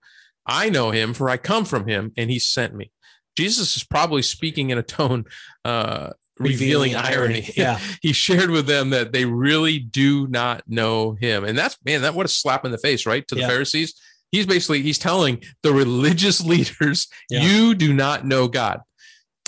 [0.46, 2.90] I know him, for I come from him, and he sent me.
[3.36, 5.24] Jesus is probably speaking in a tone
[5.64, 7.34] uh, revealing, revealing irony.
[7.34, 7.50] irony.
[7.56, 7.78] Yeah.
[8.00, 11.44] he shared with them that they really do not know him.
[11.44, 13.26] And that's, man, that what a slap in the face, right?
[13.28, 13.48] To the yeah.
[13.48, 13.94] Pharisees.
[14.32, 17.42] He's basically, he's telling the religious leaders, yeah.
[17.42, 18.80] you do not know God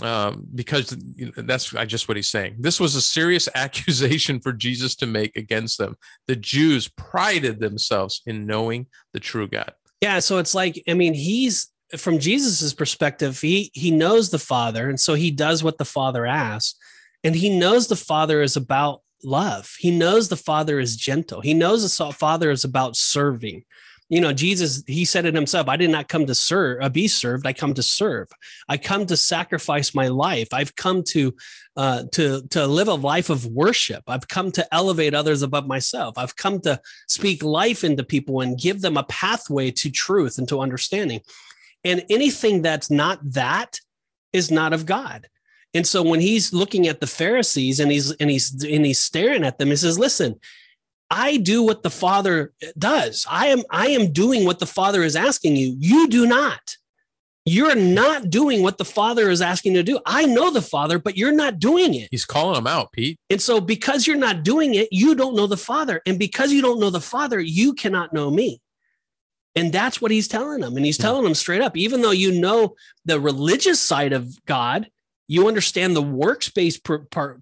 [0.03, 0.97] um, because
[1.37, 2.57] that's just what he's saying.
[2.59, 5.97] This was a serious accusation for Jesus to make against them.
[6.27, 9.73] The Jews prided themselves in knowing the true God.
[10.01, 14.89] Yeah, so it's like I mean, he's from Jesus's perspective, he he knows the Father,
[14.89, 16.79] and so he does what the Father asks,
[17.23, 19.75] and he knows the Father is about love.
[19.79, 21.41] He knows the Father is gentle.
[21.41, 23.65] He knows the Father is about serving
[24.09, 27.09] you know jesus he said it himself i did not come to serve uh, be
[27.09, 28.29] served i come to serve.
[28.69, 30.49] I come to sacrifice my life.
[30.53, 31.35] I've come to
[31.77, 34.05] uh, to to live a life of worship.
[34.07, 36.17] I've come to elevate others above myself.
[36.17, 40.49] I've come to speak life into people and give them a pathway to truth and
[40.49, 41.21] to understanding.
[41.83, 43.81] And anything that's not that
[44.33, 45.29] is not of god.
[45.75, 49.45] And so when he's looking at the pharisees and he's and he's and he's staring
[49.45, 50.41] at them he says listen
[51.15, 53.25] I do what the Father does.
[53.31, 55.77] I am I am doing what the Father is asking you.
[55.79, 56.77] You do not.
[57.47, 60.01] You're not doing what the Father is asking you to do.
[60.07, 62.09] I know the Father, but you're not doing it.
[62.11, 63.19] He's calling them out, Pete.
[63.31, 66.01] And so because you're not doing it, you don't know the Father.
[66.05, 68.61] And because you don't know the Father, you cannot know me.
[69.55, 70.77] And that's what he's telling them.
[70.77, 71.03] And he's hmm.
[71.03, 72.75] telling them straight up, even though you know
[73.05, 74.89] the religious side of God,
[75.29, 76.83] you understand the workspace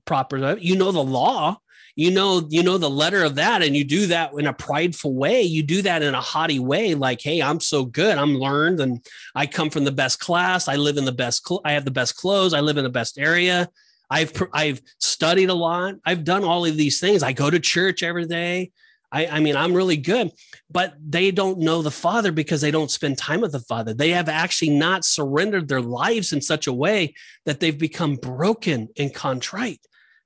[0.05, 1.59] proper, you know the law,
[1.95, 5.15] you know you know the letter of that and you do that in a prideful
[5.15, 5.43] way.
[5.43, 8.19] You do that in a haughty way like hey i'm so good.
[8.19, 10.69] I'm learned and i come from the best class.
[10.69, 12.55] I live in the best cl- i have the best clothes.
[12.55, 13.69] I live in the best area.
[14.11, 15.95] I've i've studied a lot.
[16.05, 17.23] I've done all of these things.
[17.23, 18.73] I go to church every day.
[19.15, 20.33] I, I mean, I'm really good,
[20.71, 23.93] but they don't know the Father because they don't spend time with the Father.
[23.93, 27.13] They have actually not surrendered their lives in such a way
[27.45, 29.83] that they've become broken and contrite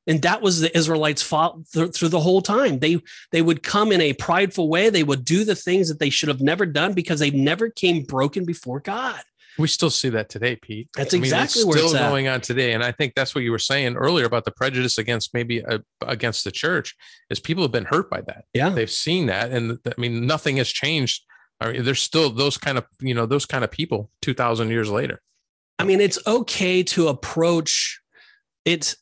[0.07, 2.79] and that was the israelites fought th- through the whole time.
[2.79, 3.01] They
[3.33, 4.91] they would come in a prideful way.
[4.91, 8.03] They would do the things that they should have never done because they never came
[8.03, 9.21] broken before god.
[9.59, 10.89] We still see that today pete.
[10.95, 12.73] That's I exactly mean, it's still going on today.
[12.73, 15.77] And i think that's what you were saying earlier about the prejudice against maybe a,
[15.77, 16.95] uh, against the church
[17.31, 18.45] is people have been hurt by that.
[18.53, 18.69] Yeah.
[18.71, 19.51] They've seen that.
[19.51, 21.25] And i mean nothing has changed.
[21.59, 24.91] I mean, there's still those kind of you know those kind of people 2000 years
[24.91, 25.21] later.
[25.79, 28.01] I mean it's okay to approach
[28.65, 28.97] it's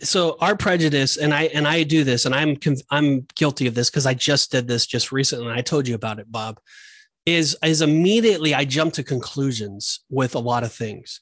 [0.00, 2.56] so our prejudice and i and i do this and i'm
[2.90, 5.94] i'm guilty of this because i just did this just recently and i told you
[5.94, 6.60] about it bob
[7.24, 11.20] is is immediately i jump to conclusions with a lot of things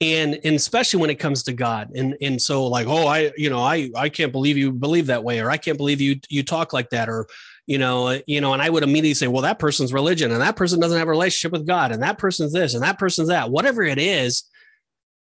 [0.00, 1.90] and and especially when it comes to God.
[1.94, 5.24] And and so like, oh, I you know, I I can't believe you believe that
[5.24, 7.26] way, or I can't believe you you talk like that, or
[7.66, 10.56] you know, you know, and I would immediately say, well, that person's religion, and that
[10.56, 13.50] person doesn't have a relationship with God, and that person's this, and that person's that,
[13.50, 14.44] whatever it is.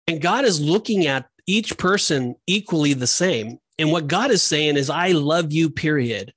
[0.07, 3.59] And God is looking at each person equally the same.
[3.79, 6.33] And what God is saying is, I love you, period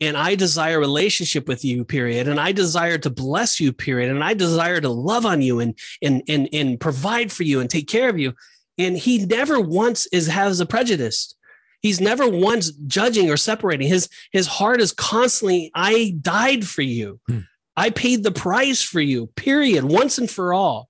[0.00, 2.26] and I desire a relationship with you, period.
[2.26, 4.10] And I desire to bless you, period.
[4.10, 7.68] And I desire to love on you and and and and provide for you and
[7.68, 8.34] take care of you.
[8.78, 11.34] And he never once is has a prejudice.
[11.82, 13.88] He's never once judging or separating.
[13.88, 17.20] His his heart is constantly, I died for you.
[17.28, 17.40] Hmm.
[17.76, 20.89] I paid the price for you, period, once and for all.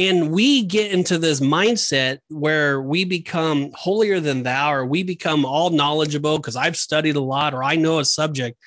[0.00, 5.44] And we get into this mindset where we become holier than thou, or we become
[5.44, 8.58] all knowledgeable because I've studied a lot or I know a subject.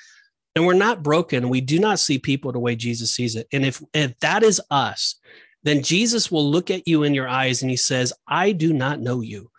[0.56, 1.50] And we're not broken.
[1.50, 3.48] We do not see people the way Jesus sees it.
[3.52, 5.20] And if, if that is us,
[5.64, 9.00] then Jesus will look at you in your eyes and he says, I do not
[9.00, 9.50] know you.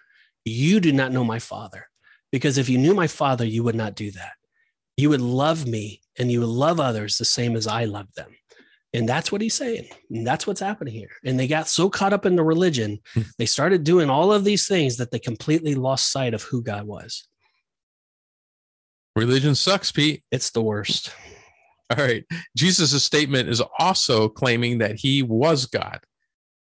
[0.44, 1.88] You do not know my father.
[2.30, 4.34] Because if you knew my father, you would not do that.
[4.96, 8.30] You would love me and you would love others the same as I love them.
[8.94, 9.88] And that's what he's saying.
[10.08, 11.10] And that's what's happening here.
[11.24, 13.22] And they got so caught up in the religion, hmm.
[13.38, 16.86] they started doing all of these things that they completely lost sight of who God
[16.86, 17.26] was.
[19.16, 20.22] Religion sucks, Pete.
[20.30, 21.12] It's the worst.
[21.90, 22.24] All right.
[22.56, 26.00] Jesus' statement is also claiming that he was God.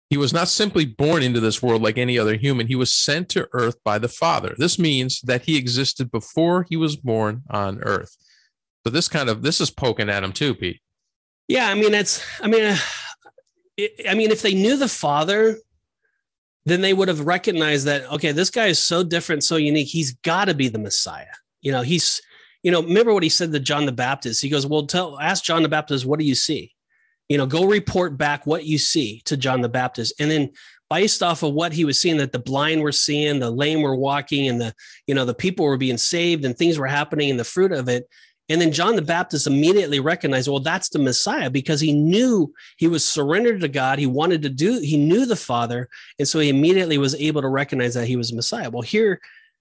[0.09, 2.67] He was not simply born into this world like any other human.
[2.67, 4.53] He was sent to earth by the Father.
[4.57, 8.15] This means that he existed before he was born on earth.
[8.85, 10.79] So this kind of this is poking at him too, Pete.
[11.47, 12.23] Yeah, I mean, it's.
[12.41, 12.77] I mean, uh,
[14.09, 15.57] I mean, if they knew the father,
[16.65, 18.11] then they would have recognized that.
[18.11, 19.87] Okay, this guy is so different, so unique.
[19.87, 21.25] He's got to be the Messiah.
[21.61, 22.21] You know, he's.
[22.63, 24.41] You know, remember what he said to John the Baptist?
[24.41, 26.73] He goes, "Well, tell ask John the Baptist, what do you see?
[27.29, 30.51] You know, go report back what you see to John the Baptist, and then."
[30.89, 33.95] based off of what he was seeing that the blind were seeing the lame were
[33.95, 34.73] walking and the
[35.05, 37.89] you know the people were being saved and things were happening and the fruit of
[37.89, 38.07] it
[38.49, 42.87] and then John the Baptist immediately recognized, well, that's the Messiah because he knew he
[42.87, 43.99] was surrendered to God.
[43.99, 45.89] He wanted to do, he knew the Father.
[46.17, 48.69] And so he immediately was able to recognize that he was Messiah.
[48.69, 49.19] Well, here,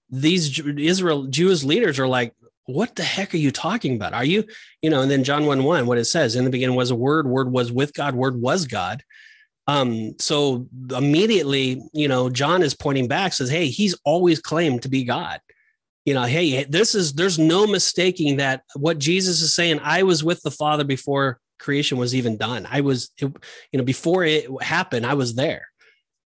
[0.09, 2.33] these Israel Jewish leaders are like,
[2.65, 4.13] what the heck are you talking about?
[4.13, 4.45] Are you,
[4.81, 6.95] you know, and then John 1 1, what it says, in the beginning was a
[6.95, 9.03] word, word was with God, word was God.
[9.67, 14.89] Um, so immediately, you know, John is pointing back, says, Hey, he's always claimed to
[14.89, 15.41] be God
[16.07, 19.81] you know, hey, this is there's no mistaking that what Jesus is saying.
[19.83, 22.65] I was with the Father before creation was even done.
[22.71, 23.33] I was, you
[23.73, 25.67] know, before it happened, I was there.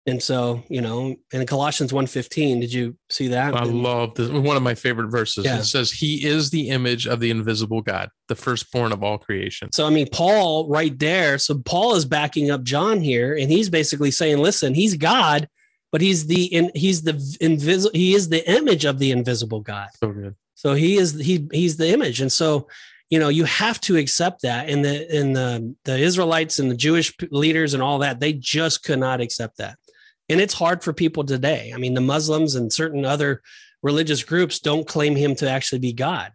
[0.05, 3.57] And so, you know, in Colossians 1:15, did you see that?
[3.57, 4.29] I love this.
[4.29, 5.47] One of my favorite verses.
[5.47, 5.61] Yeah.
[5.61, 9.73] It says, He is the image of the invisible God, the firstborn of all creation.
[9.73, 11.39] So I mean, Paul right there.
[11.39, 15.49] So Paul is backing up John here, and he's basically saying, listen, he's God,
[15.93, 19.89] but he's the in, he's the invisible he is the image of the invisible God.
[20.01, 20.35] So good.
[20.55, 22.67] So he is he he's the image, and so
[23.11, 24.69] you know you have to accept that.
[24.69, 28.83] And the and the the Israelites and the Jewish leaders and all that they just
[28.83, 29.77] could not accept that,
[30.29, 31.73] and it's hard for people today.
[31.75, 33.43] I mean, the Muslims and certain other
[33.83, 36.33] religious groups don't claim him to actually be God.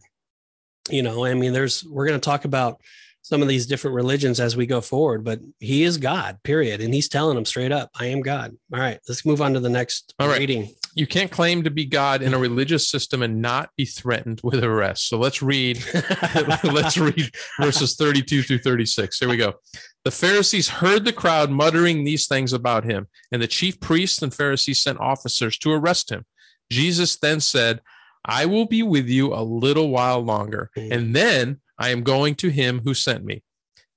[0.89, 2.80] You know, I mean, there's we're going to talk about
[3.28, 6.80] some of these different religions as we go forward, but he is God, period.
[6.80, 8.56] And he's telling them straight up, I am God.
[8.74, 10.40] All right, let's move on to the next All right.
[10.40, 10.74] reading.
[10.96, 14.63] You can't claim to be God in a religious system and not be threatened with
[14.63, 15.10] arrest.
[15.10, 15.84] So let's read,
[16.63, 19.20] let's read verses 32 through 36.
[19.20, 19.56] Here we go.
[20.06, 24.34] The Pharisees heard the crowd muttering these things about him, and the chief priests and
[24.34, 26.26] Pharisees sent officers to arrest him.
[26.72, 27.82] Jesus then said,
[28.24, 30.92] I will be with you a little while longer, mm.
[30.92, 33.44] and then I am going to him who sent me.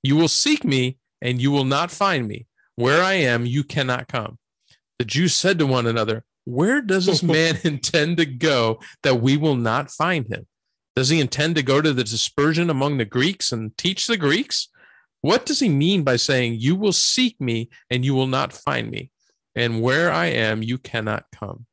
[0.02, 2.46] You will seek me, and you will not find me.
[2.76, 4.38] Where I am, you cannot come.
[4.98, 9.36] The Jews said to one another, Where does this man intend to go that we
[9.36, 10.46] will not find him?
[10.96, 14.68] Does he intend to go to the dispersion among the Greeks and teach the Greeks?
[15.22, 18.90] What does he mean by saying, You will seek me, and you will not find
[18.90, 19.10] me?
[19.54, 21.66] And where I am, you cannot come.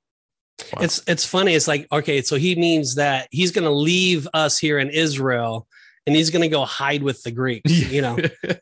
[0.74, 0.82] Wow.
[0.82, 1.54] It's it's funny.
[1.54, 5.68] It's like okay, so he means that he's going to leave us here in Israel
[6.08, 7.92] and he's going to go hide with the Greeks.
[7.92, 8.18] You know,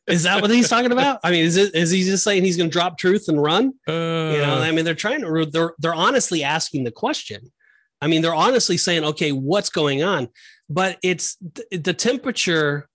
[0.07, 1.19] is that what he's talking about?
[1.23, 3.73] I mean, is it is he just saying he's going to drop truth and run?
[3.87, 3.93] Uh,
[4.33, 7.51] you know, I mean, they're trying to they're they're honestly asking the question.
[8.01, 10.27] I mean, they're honestly saying, okay, what's going on?
[10.69, 11.37] But it's
[11.71, 12.89] the temperature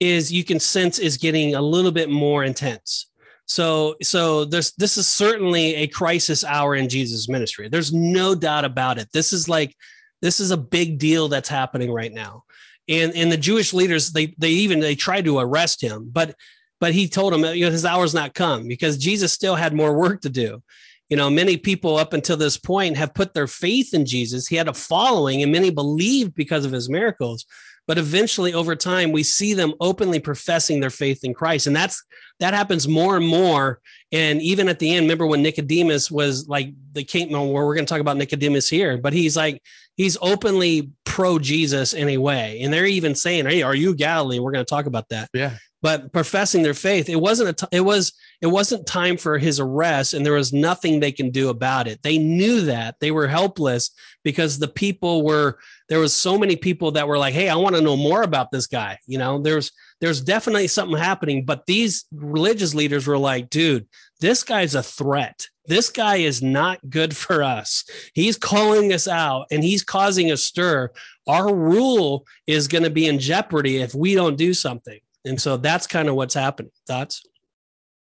[0.00, 3.06] is you can sense is getting a little bit more intense.
[3.46, 7.68] So, so this this is certainly a crisis hour in Jesus' ministry.
[7.68, 9.08] There's no doubt about it.
[9.12, 9.74] This is like
[10.22, 12.44] this is a big deal that's happening right now
[12.90, 16.34] and and the Jewish leaders they they even they tried to arrest him, but
[16.80, 19.96] but he told them you know his hour's not come because Jesus still had more
[19.96, 20.62] work to do.
[21.08, 24.46] You know, many people up until this point have put their faith in Jesus.
[24.46, 27.46] He had a following, and many believed because of his miracles.
[27.88, 32.04] But eventually, over time, we see them openly professing their faith in Christ, and that's
[32.38, 33.80] that happens more and more.
[34.12, 37.32] And even at the end, remember when Nicodemus was like the king?
[37.32, 39.60] Well, we're going to talk about Nicodemus here, but he's like
[40.00, 44.38] he's openly pro Jesus in a way, and they're even saying, "Hey, are you Galilee?"
[44.38, 45.28] We're going to talk about that.
[45.34, 45.56] Yeah.
[45.82, 49.58] But professing their faith it wasn't a t- it was it wasn't time for his
[49.58, 52.02] arrest and there was nothing they can do about it.
[52.02, 52.96] They knew that.
[53.00, 53.90] They were helpless
[54.22, 55.58] because the people were
[55.88, 58.50] there was so many people that were like hey i want to know more about
[58.50, 59.38] this guy you know?
[59.38, 63.86] There's there's definitely something happening but these religious leaders were like dude
[64.20, 69.46] this guy's a threat this guy is not good for us he's calling us out
[69.50, 70.90] and he's causing a stir
[71.26, 75.56] our rule is going to be in jeopardy if we don't do something and so
[75.56, 76.72] that's kind of what's happening.
[76.86, 77.22] Thoughts?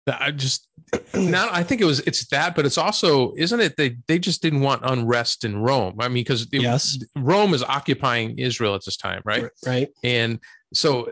[0.07, 0.69] I just
[1.15, 4.43] now I think it was it's that, but it's also isn't it they they just
[4.43, 5.97] didn't want unrest in Rome.
[5.99, 6.99] I mean, because yes.
[7.17, 9.49] Rome is occupying Israel at this time, right?
[9.65, 9.89] Right.
[10.03, 10.41] And
[10.75, 11.11] so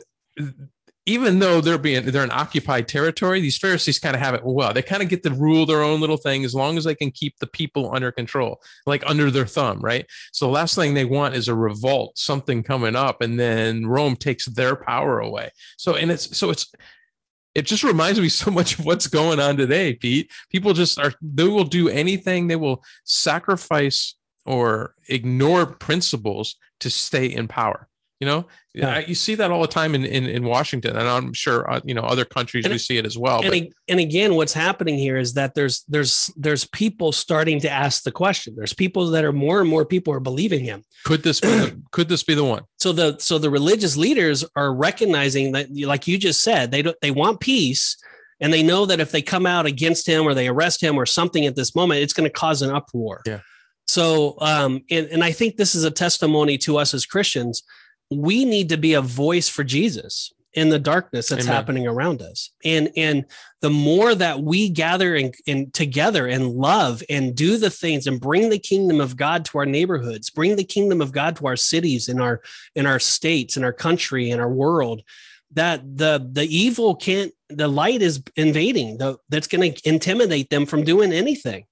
[1.05, 4.73] even though they're being they're in occupied territory, these Pharisees kind of have it well.
[4.73, 7.11] They kind of get to rule their own little thing as long as they can
[7.11, 10.07] keep the people under control, like under their thumb, right?
[10.33, 14.15] So the last thing they want is a revolt, something coming up, and then Rome
[14.15, 15.51] takes their power away.
[15.77, 16.73] So and it's so it's
[17.55, 20.31] it just reminds me so much of what's going on today, Pete.
[20.51, 24.15] People just are they will do anything, they will sacrifice
[24.47, 27.89] or ignore principles to stay in power
[28.23, 29.01] you know, yeah.
[29.01, 31.93] you see that all the time in, in, in Washington, and I'm sure uh, you
[31.93, 33.43] know other countries and we see it as well.
[33.43, 37.69] And, but, and again, what's happening here is that there's there's there's people starting to
[37.69, 38.55] ask the question.
[38.57, 40.85] There's people that are more and more people are believing him.
[41.05, 42.63] Could this be the, could this be the one?
[42.79, 46.97] So the so the religious leaders are recognizing that, like you just said, they don't
[47.03, 47.97] they want peace,
[48.39, 51.07] and they know that if they come out against him or they arrest him or
[51.07, 53.23] something at this moment, it's going to cause an uproar.
[53.27, 53.41] Yeah.
[53.89, 57.65] So, um, and, and I think this is a testimony to us as Christians
[58.19, 61.55] we need to be a voice for Jesus in the darkness that's Amen.
[61.55, 62.51] happening around us.
[62.65, 63.25] And and
[63.61, 68.21] the more that we gather and, and together and love and do the things and
[68.21, 71.57] bring the kingdom of God to our neighborhoods, bring the kingdom of God to our
[71.57, 72.43] cities, in our
[72.75, 75.03] in our states, in our country, in our world,
[75.53, 80.67] that the the evil can't the light is invading the, that's going to intimidate them
[80.67, 81.65] from doing anything.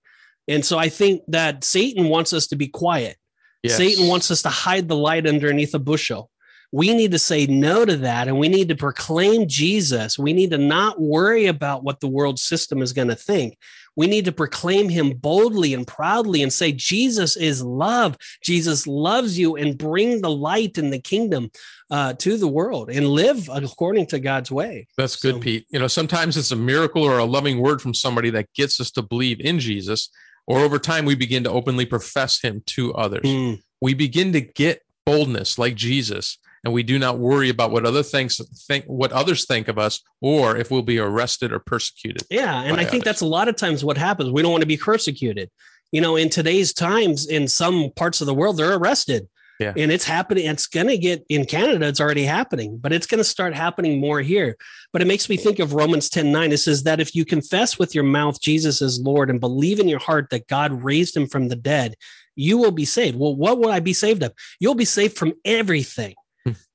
[0.48, 3.16] And so I think that Satan wants us to be quiet.
[3.62, 3.76] Yes.
[3.76, 6.29] Satan wants us to hide the light underneath a bushel.
[6.72, 10.18] We need to say no to that and we need to proclaim Jesus.
[10.18, 13.58] We need to not worry about what the world system is going to think.
[13.96, 18.16] We need to proclaim him boldly and proudly and say, Jesus is love.
[18.42, 21.50] Jesus loves you and bring the light and the kingdom
[21.90, 24.86] uh, to the world and live according to God's way.
[24.96, 25.66] That's good, so, Pete.
[25.70, 28.92] You know, sometimes it's a miracle or a loving word from somebody that gets us
[28.92, 30.08] to believe in Jesus
[30.46, 33.22] or over time we begin to openly profess him to others.
[33.24, 33.62] Mm.
[33.80, 38.02] We begin to get boldness like Jesus and we do not worry about what other
[38.02, 42.22] things think what others think of us or if we'll be arrested or persecuted.
[42.30, 44.30] Yeah, and I think that's a lot of times what happens.
[44.30, 45.50] We don't want to be persecuted.
[45.92, 49.28] You know, in today's times in some parts of the world they're arrested
[49.60, 49.74] yeah.
[49.76, 50.46] And it's happening.
[50.46, 54.00] It's going to get in Canada, it's already happening, but it's going to start happening
[54.00, 54.56] more here.
[54.90, 56.52] But it makes me think of Romans 10 9.
[56.52, 59.86] It says that if you confess with your mouth Jesus is Lord and believe in
[59.86, 61.94] your heart that God raised him from the dead,
[62.34, 63.18] you will be saved.
[63.18, 64.32] Well, what will I be saved of?
[64.60, 66.14] You'll be saved from everything.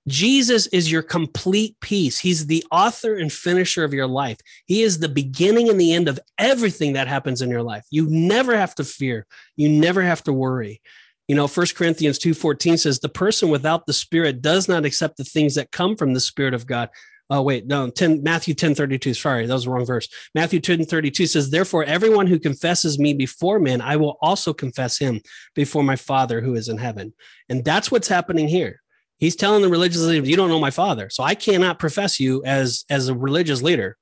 [0.08, 2.20] Jesus is your complete peace.
[2.20, 4.38] He's the author and finisher of your life.
[4.66, 7.84] He is the beginning and the end of everything that happens in your life.
[7.90, 9.26] You never have to fear.
[9.56, 10.82] You never have to worry.
[11.28, 15.24] You know, First Corinthians 2:14 says the person without the spirit does not accept the
[15.24, 16.90] things that come from the spirit of God.
[17.32, 19.16] Oh, wait, no, 10 Matthew 10 32.
[19.16, 20.08] Sorry, that was the wrong verse.
[20.36, 25.00] Matthew 10 32 says, Therefore, everyone who confesses me before men, I will also confess
[25.00, 25.22] him
[25.56, 27.14] before my Father who is in heaven.
[27.50, 28.84] And that's what's happening here.
[29.18, 31.10] He's telling the religious leaders, You don't know my father.
[31.10, 33.98] So I cannot profess you as, as a religious leader.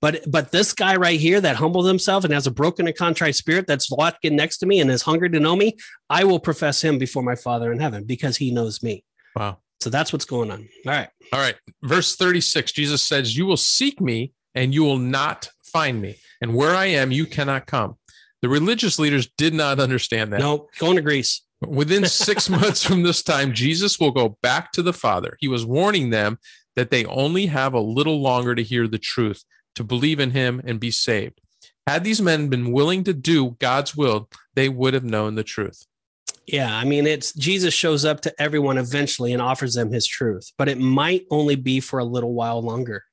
[0.00, 3.36] But but this guy right here that humbled himself and has a broken and contrite
[3.36, 5.78] spirit that's walking next to me and is hungry to know me,
[6.10, 9.02] I will profess him before my Father in heaven because he knows me.
[9.34, 9.60] Wow.
[9.80, 10.68] So that's what's going on.
[10.86, 11.08] All right.
[11.32, 11.56] All right.
[11.82, 16.16] Verse 36, Jesus says, You will seek me and you will not find me.
[16.42, 17.96] And where I am, you cannot come.
[18.42, 20.40] The religious leaders did not understand that.
[20.40, 21.40] No, going to Greece.
[21.66, 25.36] Within six months from this time, Jesus will go back to the Father.
[25.40, 26.38] He was warning them
[26.76, 29.44] that they only have a little longer to hear the truth
[29.76, 31.40] to believe in him and be saved.
[31.86, 35.86] Had these men been willing to do God's will, they would have known the truth.
[36.46, 40.52] Yeah, I mean, it's Jesus shows up to everyone eventually and offers them his truth,
[40.58, 43.04] but it might only be for a little while longer.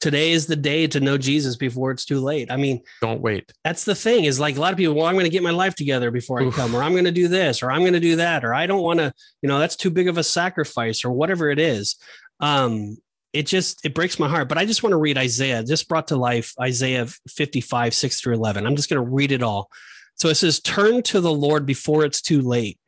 [0.00, 2.52] Today is the day to know Jesus before it's too late.
[2.52, 3.52] I mean, Don't wait.
[3.64, 5.50] that's the thing is like a lot of people, well, I'm going to get my
[5.50, 6.54] life together before I Oof.
[6.54, 8.66] come, or I'm going to do this, or I'm going to do that, or I
[8.66, 11.96] don't want to, you know, that's too big of a sacrifice, or whatever it is.
[12.38, 12.98] Um,
[13.32, 14.48] it just it breaks my heart.
[14.48, 18.34] But I just want to read Isaiah, just brought to life Isaiah 55, 6 through
[18.34, 18.66] 11.
[18.66, 19.70] I'm just going to read it all.
[20.14, 22.78] So it says, Turn to the Lord before it's too late.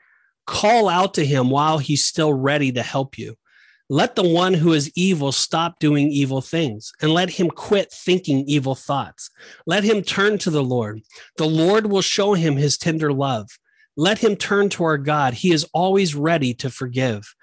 [0.47, 3.37] Call out to him while he's still ready to help you.
[3.93, 8.45] Let the one who is evil stop doing evil things and let him quit thinking
[8.47, 9.30] evil thoughts.
[9.66, 11.03] Let him turn to the Lord.
[11.38, 13.51] The Lord will show him his tender love.
[13.97, 15.34] Let him turn to our God.
[15.34, 17.34] He is always ready to forgive.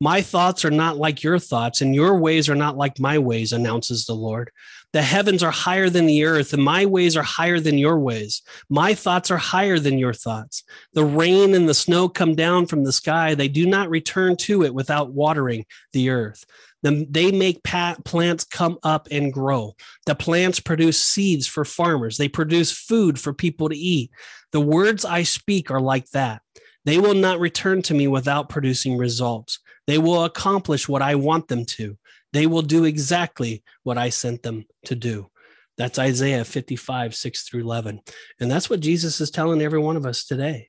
[0.00, 3.52] My thoughts are not like your thoughts, and your ways are not like my ways,
[3.52, 4.52] announces the Lord.
[4.96, 8.40] The heavens are higher than the earth, and my ways are higher than your ways.
[8.70, 10.64] My thoughts are higher than your thoughts.
[10.94, 13.34] The rain and the snow come down from the sky.
[13.34, 16.46] They do not return to it without watering the earth.
[16.82, 19.76] They make plants come up and grow.
[20.06, 22.16] The plants produce seeds for farmers.
[22.16, 24.10] They produce food for people to eat.
[24.52, 26.40] The words I speak are like that.
[26.86, 29.58] They will not return to me without producing results.
[29.86, 31.98] They will accomplish what I want them to.
[32.36, 35.30] They will do exactly what I sent them to do.
[35.78, 38.02] That's Isaiah 55, 6 through 11.
[38.38, 40.68] And that's what Jesus is telling every one of us today.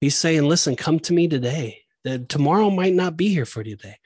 [0.00, 1.80] He's saying, listen, come to me today.
[2.04, 3.96] That tomorrow might not be here for you today.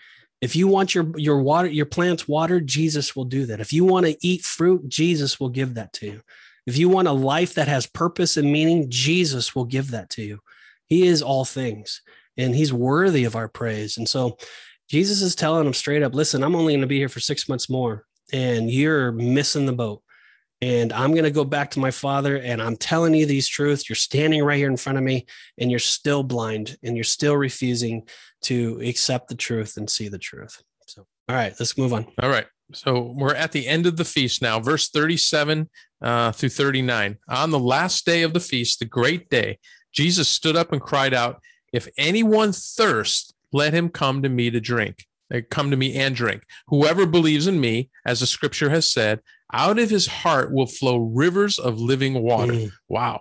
[0.41, 3.61] If you want your, your water, your plants watered, Jesus will do that.
[3.61, 6.23] If you want to eat fruit, Jesus will give that to you.
[6.67, 10.23] If you want a life that has purpose and meaning, Jesus will give that to
[10.23, 10.39] you.
[10.89, 12.01] He is all things
[12.39, 13.99] and he's worthy of our praise.
[13.99, 14.39] And so
[14.93, 17.49] Jesus is telling him straight up, listen, I'm only going to be here for six
[17.49, 20.03] months more and you're missing the boat.
[20.61, 23.89] And I'm going to go back to my father and I'm telling you these truths.
[23.89, 25.25] You're standing right here in front of me
[25.57, 28.07] and you're still blind and you're still refusing
[28.43, 30.63] to accept the truth and see the truth.
[30.87, 32.07] So, all right, let's move on.
[32.23, 32.47] All right.
[32.75, 35.71] So we're at the end of the feast now, verse 37
[36.03, 37.17] uh, through 39.
[37.31, 39.59] On the last day of the feast, the great day,
[39.91, 41.41] Jesus stood up and cried out,
[41.73, 45.05] If anyone thirst, let him come to me to drink.
[45.33, 46.45] Uh, Come to me and drink.
[46.69, 49.21] Whoever believes in me, as the scripture has said,
[49.53, 52.53] out of his heart will flow rivers of living water.
[52.53, 52.73] Mm.
[52.89, 53.21] Wow.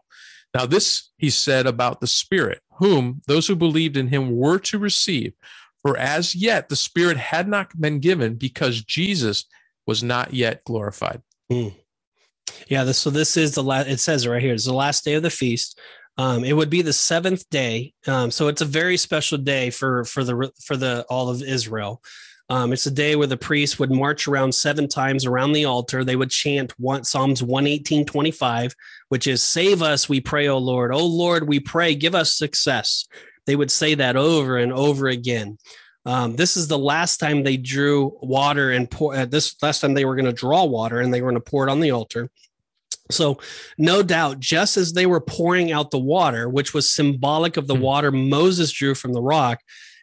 [0.54, 4.80] Now, this he said about the Spirit, whom those who believed in him were to
[4.80, 5.34] receive.
[5.82, 9.46] For as yet the Spirit had not been given because Jesus
[9.88, 11.22] was not yet glorified.
[12.68, 14.54] Yeah, this, so this is the last, it says right here.
[14.54, 15.80] It's the last day of the feast.
[16.22, 17.96] Um, it would be the seventh day.
[18.06, 22.04] Um, so it's a very special day for, for the, for the, all of Israel.
[22.48, 26.04] Um, it's a day where the priests would march around seven times around the altar.
[26.04, 28.76] They would chant one, Psalms 118, 25,
[29.10, 30.94] which is save us, we pray, O Lord.
[30.94, 33.08] O Lord, we pray, give us success.
[33.48, 35.58] They would say that over and over again.
[36.06, 39.16] Um, this is the last time they drew water and pour.
[39.16, 41.50] Uh, this last time they were going to draw water and they were going to
[41.50, 42.30] pour it on the altar.
[43.12, 43.40] So,
[43.78, 47.76] no doubt, just as they were pouring out the water, which was symbolic of the
[47.76, 47.82] Hmm.
[47.82, 49.60] water Moses drew from the rock,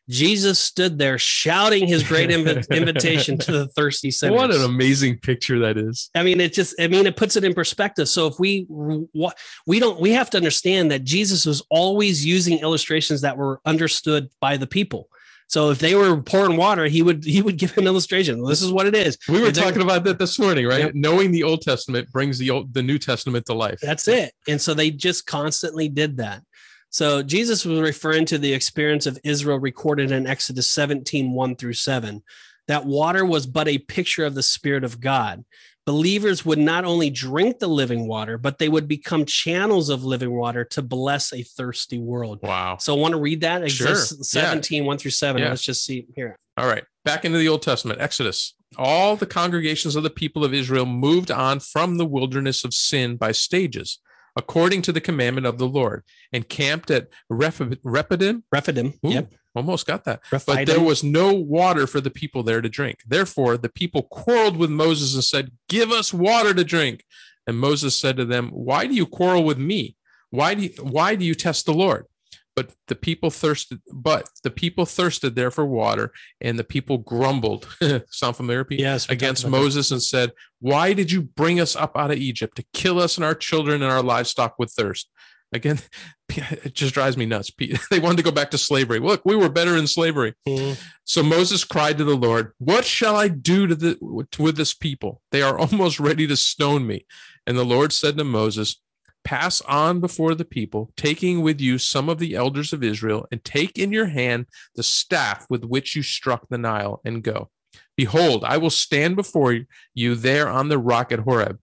[0.09, 4.37] Jesus stood there shouting his great invi- invitation to the thirsty sinners.
[4.39, 6.09] What an amazing picture that is.
[6.15, 8.09] I mean, it just, I mean, it puts it in perspective.
[8.09, 9.37] So if we, what
[9.67, 14.29] we don't, we have to understand that Jesus was always using illustrations that were understood
[14.41, 15.08] by the people.
[15.49, 18.45] So if they were pouring water, he would, he would give an illustration.
[18.45, 19.17] This is what it is.
[19.29, 20.81] We were talking about that this morning, right?
[20.81, 20.95] Yep.
[20.95, 23.81] Knowing the Old Testament brings the old, the New Testament to life.
[23.81, 24.35] That's it.
[24.47, 26.43] And so they just constantly did that.
[26.91, 31.75] So Jesus was referring to the experience of Israel recorded in Exodus 17, 1 through
[31.75, 32.23] 7.
[32.69, 35.45] That water was but a picture of the Spirit of God.
[35.87, 40.31] Believers would not only drink the living water, but they would become channels of living
[40.33, 42.41] water to bless a thirsty world.
[42.43, 42.77] Wow.
[42.77, 43.69] So I want to read that.
[43.71, 43.89] Sure.
[43.89, 44.43] Exodus Yeah.
[44.51, 45.41] 17, 1 through 7.
[45.41, 45.49] Yeah.
[45.49, 46.39] Let's just see here.
[46.59, 46.85] All right.
[47.07, 48.55] Back into the Old Testament, Exodus.
[48.77, 53.17] All the congregations of the people of Israel moved on from the wilderness of sin
[53.17, 53.99] by stages,
[54.37, 56.05] according to the commandment of the Lord,
[56.35, 58.45] and camped at Reph- Rephidim.
[58.53, 58.89] Rephidim.
[59.07, 59.33] Ooh, Yep.
[59.59, 60.21] Almost got that.
[60.31, 63.01] But there was no water for the people there to drink.
[63.07, 67.05] Therefore, the people quarreled with Moses and said, Give us water to drink.
[67.47, 69.97] And Moses said to them, Why do you quarrel with me?
[70.31, 72.07] Why do you, why do you test the Lord?
[72.55, 77.69] But the people thirsted, but the people thirsted there for water, and the people grumbled.
[78.11, 78.65] Sound familiar?
[78.65, 78.81] Pete?
[78.81, 79.09] Yes.
[79.09, 79.63] Against about that.
[79.63, 83.17] Moses and said, Why did you bring us up out of Egypt to kill us
[83.17, 85.09] and our children and our livestock with thirst?
[85.53, 85.79] Again,
[86.29, 87.51] it just drives me nuts.
[87.91, 88.99] They wanted to go back to slavery.
[88.99, 90.35] Look, we were better in slavery.
[90.47, 90.79] Mhm.
[91.05, 95.23] So Moses cried to the Lord, What shall I do to the, with this people?
[95.33, 97.07] They are almost ready to stone me.
[97.47, 98.77] And the Lord said to Moses,
[99.25, 103.45] Pass on before the people, taking with you some of the elders of Israel, and
[103.45, 107.51] take in your hand the staff with which you struck the Nile, and go.
[107.97, 109.59] Behold, I will stand before
[109.93, 111.59] you there on the rock at Horeb,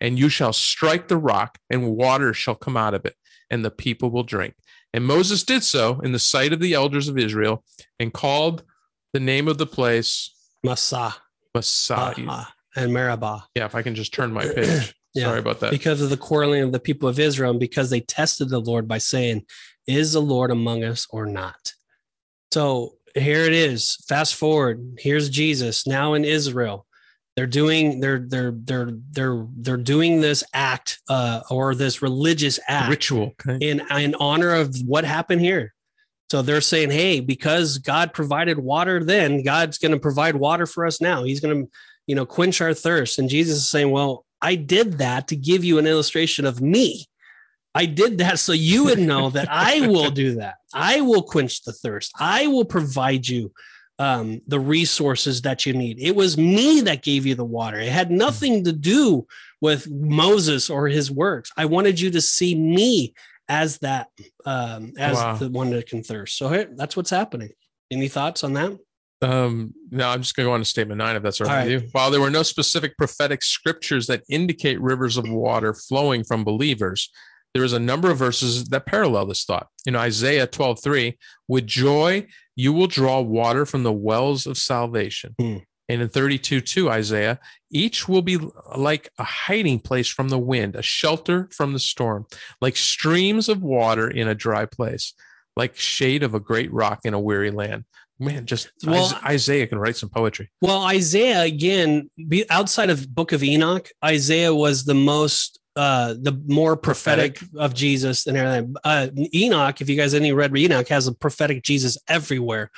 [0.00, 3.16] and you shall strike the rock, and water shall come out of it,
[3.50, 4.54] and the people will drink.
[4.92, 7.64] And Moses did so in the sight of the elders of Israel,
[8.00, 8.62] and called
[9.12, 11.14] the name of the place Massah
[11.54, 12.14] Massah.
[12.76, 13.44] and Meribah.
[13.54, 14.94] yeah, if I can just turn my page.
[15.14, 15.24] Yeah.
[15.24, 15.70] Sorry about that.
[15.70, 18.86] because of the quarreling of the people of Israel and because they tested the Lord
[18.86, 19.46] by saying,
[19.86, 21.72] Is the Lord among us or not?
[22.52, 23.96] So here it is.
[24.06, 24.98] Fast forward.
[24.98, 26.86] Here's Jesus now in Israel.
[27.38, 32.90] They're doing they're they're they're they're they're doing this act uh, or this religious act
[32.90, 33.32] Ritual.
[33.46, 33.64] okay?
[33.64, 35.72] in in honor of what happened here.
[36.32, 40.84] So they're saying, hey, because God provided water then, God's going to provide water for
[40.84, 41.22] us now.
[41.22, 41.70] He's going to,
[42.08, 43.20] you know, quench our thirst.
[43.20, 47.06] And Jesus is saying, well, I did that to give you an illustration of me.
[47.72, 50.56] I did that so you would know that I will do that.
[50.74, 52.10] I will quench the thirst.
[52.18, 53.52] I will provide you
[53.98, 55.98] um, the resources that you need.
[56.00, 57.78] It was me that gave you the water.
[57.78, 59.26] It had nothing to do
[59.60, 61.50] with Moses or his works.
[61.56, 63.14] I wanted you to see me
[63.48, 64.08] as that,
[64.44, 65.36] um, as Wow.
[65.36, 66.36] the one that can thirst.
[66.36, 67.50] So here, that's what's happening.
[67.90, 68.78] Any thoughts on that?
[69.20, 71.60] Um, no, I'm just going to go on to statement nine if that's all right,
[71.60, 71.88] All with you.
[71.90, 77.10] While there were no specific prophetic scriptures that indicate rivers of water flowing from believers,
[77.54, 79.66] there is a number of verses that parallel this thought.
[79.86, 81.18] In Isaiah 12, 3,
[81.48, 82.28] with joy
[82.58, 85.32] you will draw water from the wells of salvation.
[85.38, 85.58] Hmm.
[85.88, 87.38] And in 32, 2, Isaiah,
[87.70, 88.36] each will be
[88.76, 92.26] like a hiding place from the wind, a shelter from the storm,
[92.60, 95.14] like streams of water in a dry place,
[95.56, 97.84] like shade of a great rock in a weary land.
[98.18, 100.50] Man, just Well, Isaiah can write some poetry.
[100.60, 106.32] Well, Isaiah again, be, outside of Book of Enoch, Isaiah was the most, uh, the
[106.48, 108.74] more prophetic, of Jesus and everything.
[108.82, 112.72] Uh, Enoch, if you guys any read Enoch, has a prophetic Jesus everywhere,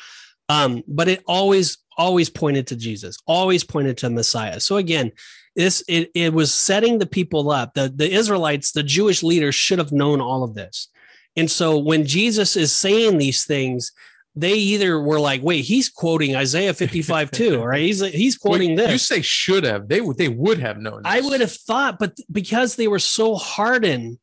[0.51, 4.61] um, but it always, always pointed to Jesus, always pointed to Messiah.
[4.61, 5.13] So again,
[5.57, 7.73] this it, it was setting the people up.
[7.73, 10.89] The the Israelites, the Jewish leaders, should have known all of this,
[11.37, 13.93] and so when Jesus is saying these things
[14.37, 17.81] they either were like, wait, he's quoting Isaiah 55 too, right?
[17.81, 19.89] He's he's quoting Well, You say should have.
[19.89, 20.19] They would.
[20.19, 21.03] They would have known.
[21.05, 24.19] I would have thought, but because they were so hardened,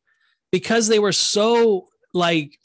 [0.50, 2.58] because they were so like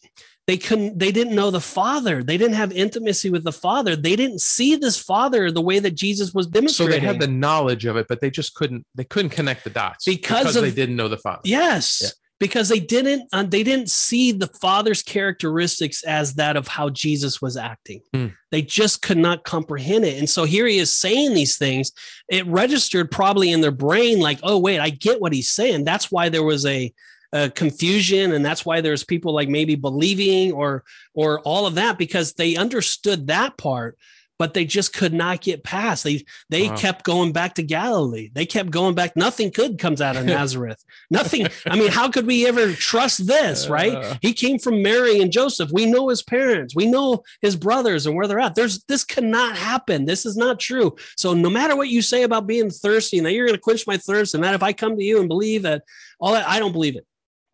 [0.48, 2.22] they couldn't, they didn't know the Father.
[2.22, 3.96] They didn't have intimacy with the Father.
[3.96, 6.96] They didn't see this Father the way that Jesus was demonstrating.
[6.96, 8.86] So they had the knowledge of it, but they just couldn't.
[8.96, 11.41] They couldn't connect the dots Because of- they didn't know the Father.
[11.46, 12.02] Yes.
[12.04, 12.10] Yeah.
[12.39, 17.41] Because they didn't uh, they didn't see the father's characteristics as that of how Jesus
[17.41, 18.01] was acting.
[18.13, 18.27] Hmm.
[18.51, 20.19] They just could not comprehend it.
[20.19, 21.91] And so here he is saying these things.
[22.27, 26.11] It registered probably in their brain like, "Oh wait, I get what he's saying." That's
[26.11, 26.93] why there was a,
[27.34, 31.97] a confusion and that's why there's people like maybe believing or or all of that
[31.97, 33.97] because they understood that part
[34.44, 36.04] but they just could not get past.
[36.04, 36.76] They they Wow.
[36.76, 38.30] kept going back to Galilee.
[38.34, 39.16] They kept going back.
[39.16, 40.84] Nothing good comes out of Nazareth.
[41.10, 41.48] Nothing.
[41.66, 43.94] I mean, how could we ever trust this, right?
[43.96, 44.16] Uh.
[44.22, 45.70] He came from Mary and Joseph.
[45.72, 46.76] We know his parents.
[46.76, 48.56] We know his brothers and where they're at.
[48.56, 50.04] There's this cannot happen.
[50.04, 50.94] This is not true.
[51.16, 53.88] So no matter what you say about being thirsty and that you're going to quench
[53.88, 55.84] my thirst and that if I come to you and believe that
[56.20, 57.06] all that, I don't believe it.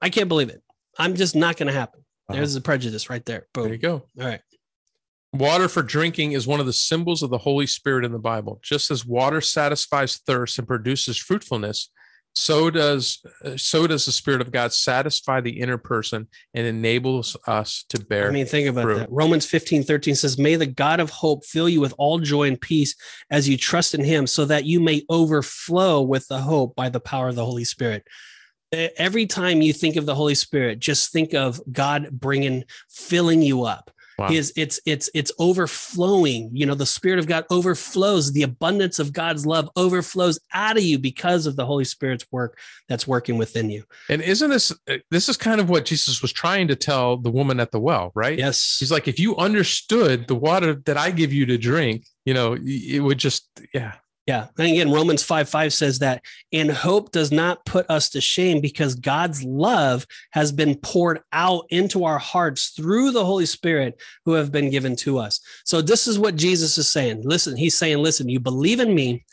[0.02, 0.64] I can't believe it.
[0.98, 2.04] I'm just not going to happen.
[2.30, 3.46] There's the prejudice right there.
[3.54, 4.04] There you go.
[4.20, 4.42] All right.
[5.34, 8.60] Water for drinking is one of the symbols of the Holy Spirit in the Bible.
[8.64, 11.92] Just as water satisfies thirst and produces fruitfulness,
[12.36, 17.36] so does uh, so does the Spirit of God satisfy the inner person and enables
[17.48, 18.28] us to bear.
[18.28, 18.98] I mean, think about fruit.
[18.98, 19.12] that.
[19.12, 22.60] Romans 15, 13 says, May the God of hope fill you with all joy and
[22.60, 22.96] peace
[23.30, 27.00] as you trust in him, so that you may overflow with the hope by the
[27.00, 28.08] power of the Holy Spirit.
[28.72, 33.64] Every time you think of the Holy Spirit, just think of God bringing, filling you
[33.64, 33.92] up.
[34.20, 34.28] Wow.
[34.28, 36.50] His, it's it's it's overflowing.
[36.54, 38.32] You know, the Spirit of God overflows.
[38.32, 42.58] The abundance of God's love overflows out of you because of the Holy Spirit's work
[42.88, 43.84] that's working within you.
[44.10, 47.32] and isn't this uh, this is kind of what Jesus was trying to tell the
[47.32, 48.38] woman at the well, right?
[48.38, 48.78] Yes.
[48.80, 52.58] He's like, if you understood the water that I give you to drink, you know,
[52.60, 53.96] it would just, yeah.
[54.30, 54.46] Yeah.
[54.60, 56.24] And again, Romans 5 5 says that,
[56.54, 61.66] and hope does not put us to shame because God's love has been poured out
[61.72, 65.40] into our hearts through the Holy Spirit who have been given to us.
[65.66, 67.24] So, this is what Jesus is saying.
[67.24, 69.26] Listen, he's saying, listen, you believe in me.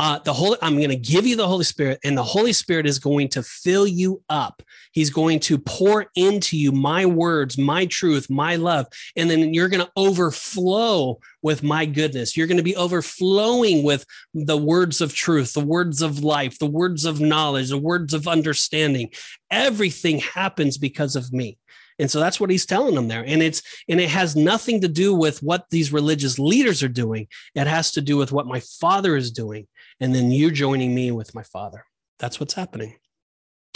[0.00, 2.86] Uh, the Holy, I'm going to give you the Holy Spirit, and the Holy Spirit
[2.86, 4.62] is going to fill you up.
[4.92, 9.68] He's going to pour into you my words, my truth, my love, and then you're
[9.68, 12.34] going to overflow with my goodness.
[12.34, 16.64] You're going to be overflowing with the words of truth, the words of life, the
[16.64, 19.10] words of knowledge, the words of understanding.
[19.50, 21.58] Everything happens because of me.
[22.00, 23.24] And so that's what he's telling them there.
[23.26, 27.28] And it's and it has nothing to do with what these religious leaders are doing.
[27.54, 29.66] It has to do with what my father is doing.
[30.00, 31.84] And then you joining me with my father.
[32.18, 32.96] That's what's happening.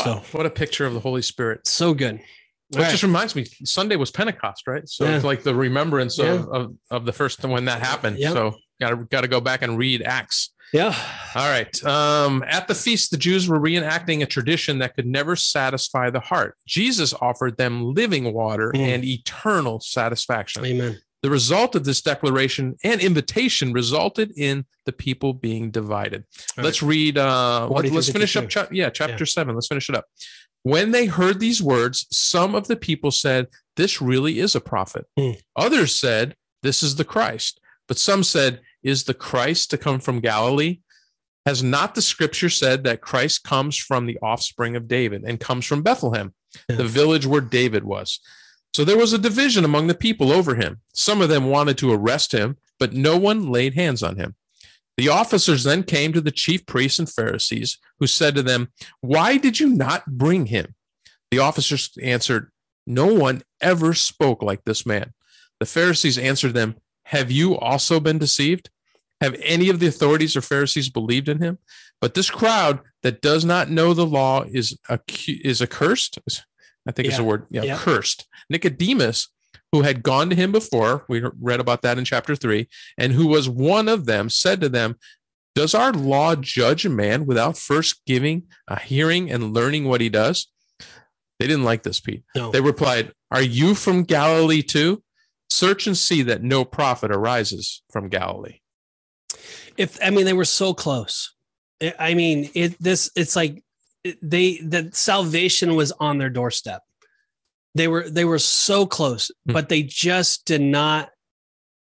[0.00, 1.66] So Wow, what a picture of the Holy Spirit.
[1.66, 2.20] so good.
[2.70, 4.88] Which All just reminds me, Sunday was Pentecost, right?
[4.88, 5.16] So Yeah.
[5.16, 6.32] it's like the remembrance Yeah.
[6.32, 8.18] of, of of the first when that happened.
[8.18, 8.32] Yeah.
[8.32, 10.50] So gotta gotta go back and read Acts.
[10.72, 10.92] Yeah.
[11.36, 11.84] All right.
[11.84, 16.18] Um, at the feast, the Jews were reenacting a tradition that could never satisfy the
[16.20, 16.56] heart.
[16.66, 18.80] Jesus offered them living water Mm.
[18.80, 20.64] and eternal satisfaction.
[20.64, 21.00] Amen.
[21.24, 26.24] The result of this declaration and invitation resulted in the people being divided.
[26.58, 27.16] All let's read.
[27.16, 28.42] Uh, 40 let, us finish up.
[28.44, 28.60] 52.
[28.60, 29.54] Cha- yeah, chapter seven.
[29.54, 30.04] Let's finish it up.
[30.64, 35.06] When they heard these words, some of the people said, "This really is a prophet."
[35.18, 35.40] Mm.
[35.56, 37.58] Others said, "This is the Christ."
[37.88, 40.80] But some said, "Is the Christ to come from Galilee?"
[41.46, 45.64] Has not the scripture said that Christ comes from the offspring of David and comes
[45.64, 46.34] from Bethlehem,
[46.68, 46.76] Yeah.
[46.76, 48.20] the village where David was?
[48.74, 50.80] So there was a division among the people over him.
[50.92, 54.34] Some of them wanted to arrest him, but no one laid hands on him.
[54.96, 59.36] The officers then came to the chief priests and Pharisees, who said to them, Why
[59.36, 60.74] did you not bring him?
[61.30, 62.50] The officers answered,
[62.86, 65.12] No one ever spoke like this man.
[65.60, 68.70] The Pharisees answered them, Have you also been deceived?
[69.20, 71.58] Have any of the authorities or Pharisees believed in him?
[72.00, 76.18] But this crowd that does not know the law is accu- is accursed.
[76.86, 77.26] I think it's a Yeah.
[77.26, 77.46] word.
[77.50, 77.78] Yeah, Yeah.
[77.78, 78.26] cursed.
[78.50, 79.28] Nicodemus,
[79.72, 82.68] who had gone to him before, we read about that in chapter three,
[82.98, 84.96] and who was one of them, said to them,
[85.54, 90.08] Does our law judge a man without first giving a hearing and learning what he
[90.08, 90.48] does?
[91.38, 92.24] They didn't like this, Pete.
[92.34, 92.50] No.
[92.50, 95.02] They replied, Are you from Galilee too?
[95.50, 98.58] Search and see that no prophet arises from Galilee.
[99.76, 101.34] if I mean they were so close.
[101.98, 103.62] I- mean, it this it's like
[104.22, 106.82] they that salvation was on their doorstep.
[107.74, 109.52] They were they were so close, Hmm.
[109.52, 111.10] but they just did not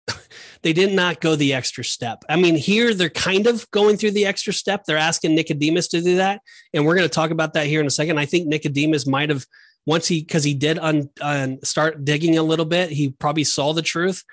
[0.62, 2.24] they did not go the extra step.
[2.28, 4.84] I mean, here they're kind of going through the extra step.
[4.84, 6.40] They're asking Nicodemus to do that,
[6.72, 8.18] and we're going to talk about that here in a second.
[8.18, 9.44] I think Nicodemus might have
[9.86, 13.72] once he because he did un, un, start digging a little bit, he probably saw
[13.72, 14.24] the truth.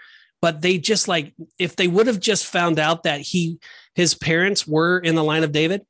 [0.41, 3.59] But they just like if they would have just found out that he
[3.95, 5.86] his parents were in the line of David,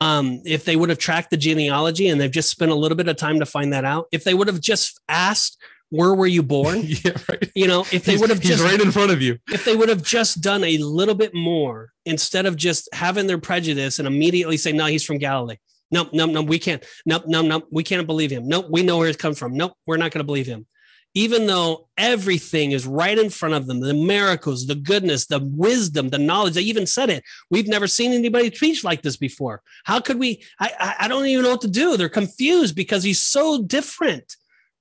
[0.00, 3.08] um, if they would have tracked the genealogy and they've just spent a little bit
[3.08, 5.58] of time to find that out, if they would have just asked,
[5.90, 7.50] "Where were you born?" yeah, right.
[7.54, 9.38] You know, if they would have he's just right in front of you.
[9.48, 13.38] if they would have just done a little bit more instead of just having their
[13.38, 15.56] prejudice and immediately say, no, he's from Galilee.
[15.90, 16.84] No, no, no, we can't.
[17.04, 18.46] No, no, no, we can't believe him.
[18.46, 19.54] No, we know where it comes from.
[19.54, 20.66] No, we're not going to believe him.
[21.14, 26.08] Even though everything is right in front of them, the miracles, the goodness, the wisdom,
[26.08, 27.24] the knowledge, they even said it.
[27.50, 29.62] We've never seen anybody preach like this before.
[29.84, 30.44] How could we?
[30.60, 31.96] I, I, don't even know what to do.
[31.96, 34.36] They're confused because he's so different.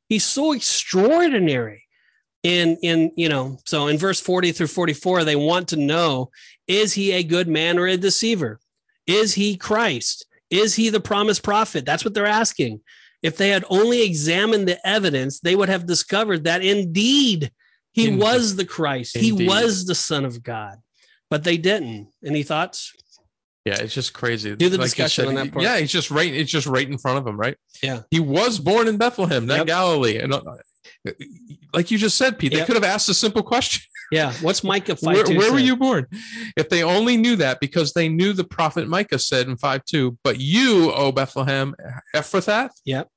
[0.08, 1.88] He's so extraordinary
[2.44, 6.32] in in you know so in verse 40 through 44 they want to know
[6.68, 8.60] is he a good man or a deceiver
[9.06, 12.80] is he christ is he the promised prophet that's what they're asking
[13.22, 17.52] if they had only examined the evidence they would have discovered that indeed
[17.92, 18.22] he Indeed.
[18.22, 20.78] was the christ he was the son of god
[21.30, 22.94] but they didn't any thoughts
[23.66, 24.56] Yeah, it's just crazy.
[24.56, 25.62] Do the you discussion on that part.
[25.64, 26.34] Yeah, he's just right.
[26.34, 27.56] It's just right in front of him, right?
[27.84, 28.02] Yeah.
[28.10, 29.68] He was born in Bethlehem, not Yep.
[29.68, 30.18] Galilee.
[30.18, 30.42] And uh,
[31.08, 31.12] Uh,
[31.74, 32.68] like you just said, Pete, they Yep.
[32.68, 33.82] could have asked a simple question.
[34.12, 36.08] yeah what's micah 5 where, where were you born?
[36.58, 40.18] If they only knew that, because they knew the prophet Micah said in 5 2,
[40.24, 41.76] but you, O Bethlehem
[42.16, 43.08] Ephrathah, Yep.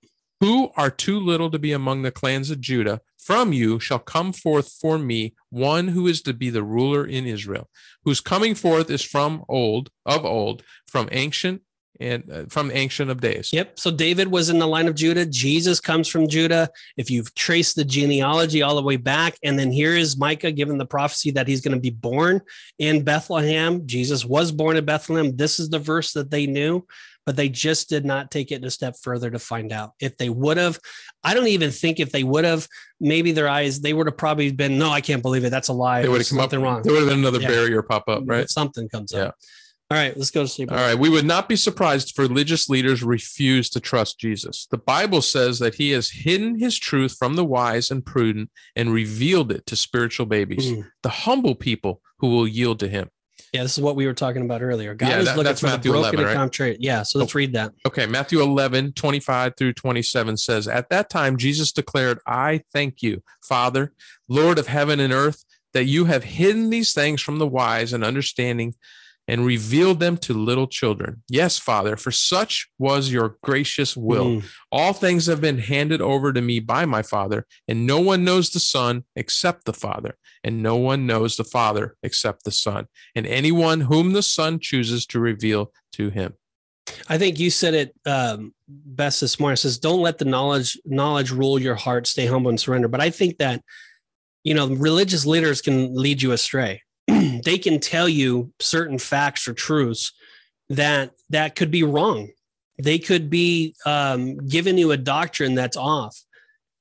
[0.41, 4.33] who are too little to be among the clans of Judah, from you shall come
[4.33, 7.68] forth for me one who is to be the ruler in Israel,
[8.05, 11.62] whose coming forth is from old, of old, from ancient
[12.03, 13.53] and uh, from ancient of days.
[13.53, 13.79] Yep.
[13.79, 15.25] So David was in the line of Judah.
[15.27, 16.69] Jesus comes from Judah.
[16.97, 20.79] If you've traced the genealogy all the way back, and then here is Micah given
[20.79, 22.41] the prophecy that he's going to be born
[22.79, 23.87] in Bethlehem.
[23.87, 25.37] Jesus was born in Bethlehem.
[25.37, 26.87] This is the verse that they knew,
[27.25, 29.93] but they just did not take it a step further to find out.
[30.01, 30.79] If they would have,
[31.23, 32.67] I don't even think if they would have,
[33.01, 35.51] maybe their eyes, they would have probably been, no, I can't believe it.
[35.51, 36.03] That's a lie.
[36.03, 36.43] They would have come up.
[36.45, 36.83] something wrong.
[36.83, 37.49] There would have been another Yeah.
[37.49, 38.49] barrier pop up, right?
[38.49, 39.27] Something comes Yeah.
[39.27, 39.37] up.
[39.93, 40.72] All right, let's go to sleep.
[40.72, 40.99] All right.
[40.99, 44.66] We would not be surprised if religious leaders refuse to trust Jesus.
[44.70, 48.90] The Bible says that he has hidden his truth from the wise and prudent and
[48.90, 50.86] revealed it to spiritual babies, Mm.
[51.03, 53.11] the humble people who will yield to him.
[53.53, 54.95] Yeah, this is what we were talking about earlier.
[54.95, 56.34] God Yeah, is that- looking for Matthew the broken 11, right?
[56.34, 56.76] contrite.
[56.80, 57.72] Yeah, so let's read that.
[57.86, 63.22] Okay, Matthew 11, 25 through 27 says, At that time, Jesus declared, I thank you,
[63.47, 63.93] Father,
[64.26, 68.03] Lord of heaven and earth, that you have hidden these things from the wise and
[68.03, 68.74] understanding
[69.29, 71.23] and revealed them to little children.
[71.29, 74.27] Yes, Father, for such was your gracious will.
[74.27, 74.45] Mm.
[74.70, 78.51] All things have been handed over to me by my Father, and no one knows
[78.51, 83.27] the Son except the Father, and no one knows the Father except the Son, and
[83.27, 86.35] anyone whom the Son chooses to reveal to him.
[87.09, 89.55] I think you said it um, best this morning.
[89.55, 92.07] It says, "Don't let the knowledge knowledge rule your heart.
[92.07, 93.62] Stay humble and surrender." But I think that
[94.43, 96.83] you know religious leaders can lead you astray.
[97.45, 100.12] They can tell you certain facts or truths
[100.68, 102.30] that that could be wrong.
[102.82, 106.18] They could be um, giving you a doctrine that's off,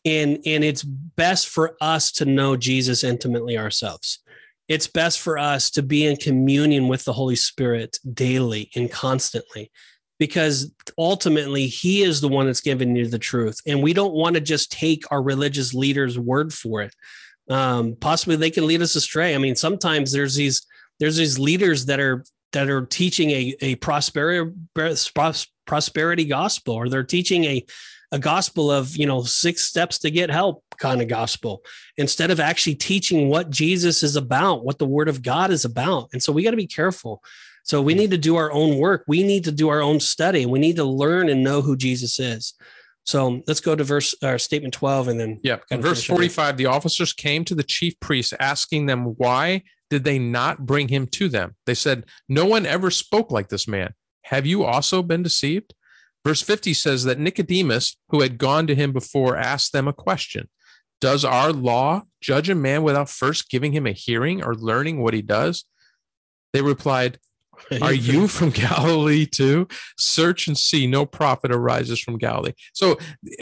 [0.05, 4.19] and and it's best for us to know Jesus intimately ourselves.
[4.67, 9.69] It's best for us to be in communion with the Holy Spirit daily and constantly
[10.17, 14.35] because ultimately he is the one that's giving you the truth and we don't want
[14.35, 16.93] to just take our religious leaders word for it
[17.51, 20.65] um, possibly they can lead us astray i mean sometimes there's these
[20.99, 22.23] there's these leaders that are
[22.53, 24.51] that are teaching a, a prosperity
[25.65, 27.65] prosperity gospel or they're teaching a
[28.13, 31.63] a gospel of you know six steps to get help kind of gospel
[31.97, 36.09] instead of actually teaching what jesus is about what the word of god is about
[36.11, 37.23] and so we got to be careful
[37.63, 39.03] so we need to do our own work.
[39.07, 40.45] We need to do our own study.
[40.45, 42.53] We need to learn and know who Jesus is.
[43.05, 45.57] So um, let's go to verse or statement 12 and then Yeah.
[45.69, 50.19] In verse 45, the officers came to the chief priests asking them, Why did they
[50.19, 51.55] not bring him to them?
[51.65, 53.93] They said, No one ever spoke like this man.
[54.25, 55.73] Have you also been deceived?
[56.23, 60.49] Verse 50 says that Nicodemus, who had gone to him before, asked them a question
[60.99, 65.15] Does our law judge a man without first giving him a hearing or learning what
[65.15, 65.65] he does?
[66.53, 67.19] They replied,
[67.81, 69.67] Are you from Galilee too?
[69.97, 72.53] Search and see, no prophet arises from Galilee.
[72.73, 72.97] So,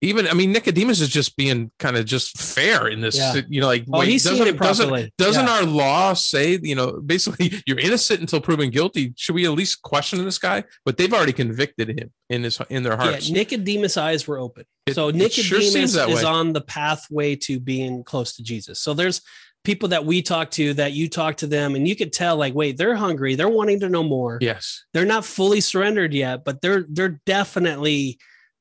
[0.00, 3.16] even I mean, Nicodemus is just being kind of just fair in this.
[3.16, 3.40] Yeah.
[3.48, 5.50] You know, like Oh, he's seeing it doesn't, doesn't Yeah.
[5.52, 9.14] our law say, you know, basically you're innocent until proven guilty?
[9.16, 10.64] Should we at least question this guy?
[10.84, 13.28] But they've already convicted him in his in their hearts.
[13.30, 14.64] Yeah, Nicodemus' eyes were open.
[14.86, 16.24] It- so Nicodemus sure is way.
[16.24, 18.80] on the pathway to being close to Jesus.
[18.80, 19.22] So there's
[19.64, 22.54] people that we talk to that you talk to them and you could tell like
[22.54, 24.84] wait they're hungry they're wanting to know more yes.
[24.92, 28.18] they're not fully surrendered yet but they're they're definitely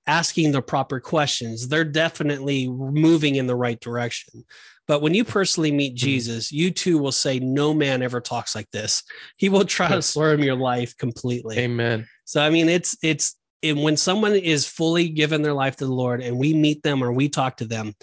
[0.07, 4.43] asking the proper questions they're definitely moving in the right direction
[4.87, 6.05] but when you personally meet Mm-hmm.
[6.05, 9.03] jesus you too will say no man ever talks like this
[9.37, 10.07] he will try to Yes.
[10.07, 12.07] slur your life completely Amen.
[12.25, 15.93] so I mean, it's it's and when someone is fully given their life to the
[15.93, 17.93] Lord, and we meet them or we talk to them,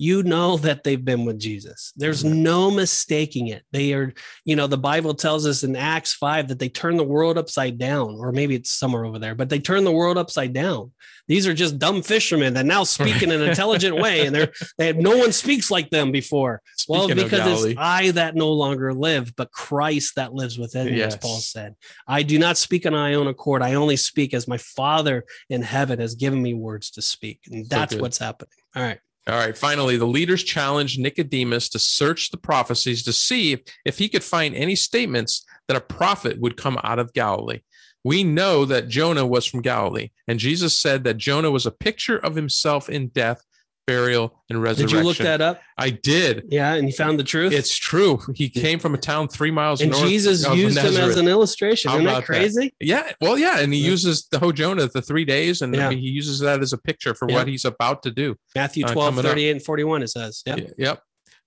[0.00, 1.92] you know that they've been with Jesus.
[1.94, 2.42] There's mm-hmm.
[2.42, 3.64] no mistaking it.
[3.70, 4.14] They are,
[4.46, 7.76] you know, the Bible tells us in Acts five that they turn the world upside
[7.76, 10.92] down, or maybe it's somewhere over there, but they turn the world upside down.
[11.28, 14.86] These are just dumb fishermen that now speak in an intelligent way, and they're they
[14.86, 16.62] have no one speaks like them before.
[16.88, 20.86] well, Speaking of because it's I that no longer live, but Christ that lives within
[20.86, 21.76] me, as Paul said.
[22.08, 23.60] I do not speak on my own accord.
[23.60, 27.40] I only speak as my Father in heaven has given me words to speak.
[27.50, 28.00] And that's good.
[28.00, 28.48] what's happening.
[28.74, 28.98] All right.
[29.26, 29.56] All right.
[29.56, 34.54] Finally, the leaders challenged Nicodemus to search the prophecies to see if, he could find
[34.54, 37.60] any statements that a prophet would come out of Galilee.
[38.02, 42.16] We know that Jonah was from Galilee, and Jesus said that Jonah was a picture
[42.16, 43.44] of himself in death,
[43.90, 44.96] burial, and resurrection.
[44.98, 45.60] Did you look that up?
[45.76, 46.44] I did.
[46.48, 46.74] Yeah.
[46.74, 47.52] And you found the truth?
[47.52, 48.20] It's true.
[48.34, 50.04] He came from a town three miles and north.
[50.04, 51.90] Jesus of used him as an illustration.
[51.90, 52.26] How Isn't that about that?
[52.26, 52.72] crazy?
[52.80, 53.90] Yeah, well, yeah, and he Yeah.
[53.90, 56.78] uses the whole Jonah the three days, and I mean, he uses that as a
[56.78, 57.36] picture for Yeah.
[57.36, 58.36] what he's about to do.
[58.54, 59.24] Matthew Uh, 12, up.
[59.24, 60.42] 38 and 41, it says.
[60.46, 60.56] Yeah.
[60.78, 61.02] Yep.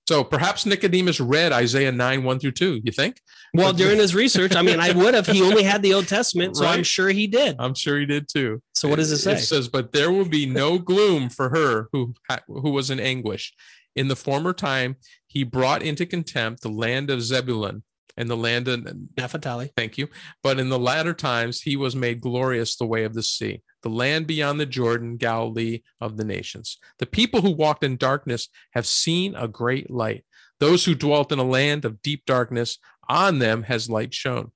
[0.06, 2.82] So perhaps Nicodemus read Isaiah 9, 1 through 2.
[2.84, 3.22] You think?
[3.54, 5.28] Well, during his research, I mean, I would have.
[5.28, 7.56] He only had the Old Testament, so I'm sure he did.
[7.60, 8.62] I'm sure he did too.
[8.74, 9.34] So what does it say?
[9.34, 12.16] It says, "But there will be no gloom for her who
[12.47, 13.54] who was in anguish.
[13.95, 14.95] In the former time,
[15.28, 17.84] he brought into contempt the land of Zebulun
[18.18, 18.88] and the land of
[19.18, 19.72] Naphtali.
[19.76, 20.08] Thank you.
[20.41, 23.89] But in the latter times, he was made glorious the way of the sea, the
[23.89, 26.78] land beyond the Jordan, Galilee of the nations.
[26.99, 30.26] The people who walked in darkness have seen a great light.
[30.64, 32.78] Those who dwelt in a land of deep darkness,
[33.09, 34.51] on them has light shone.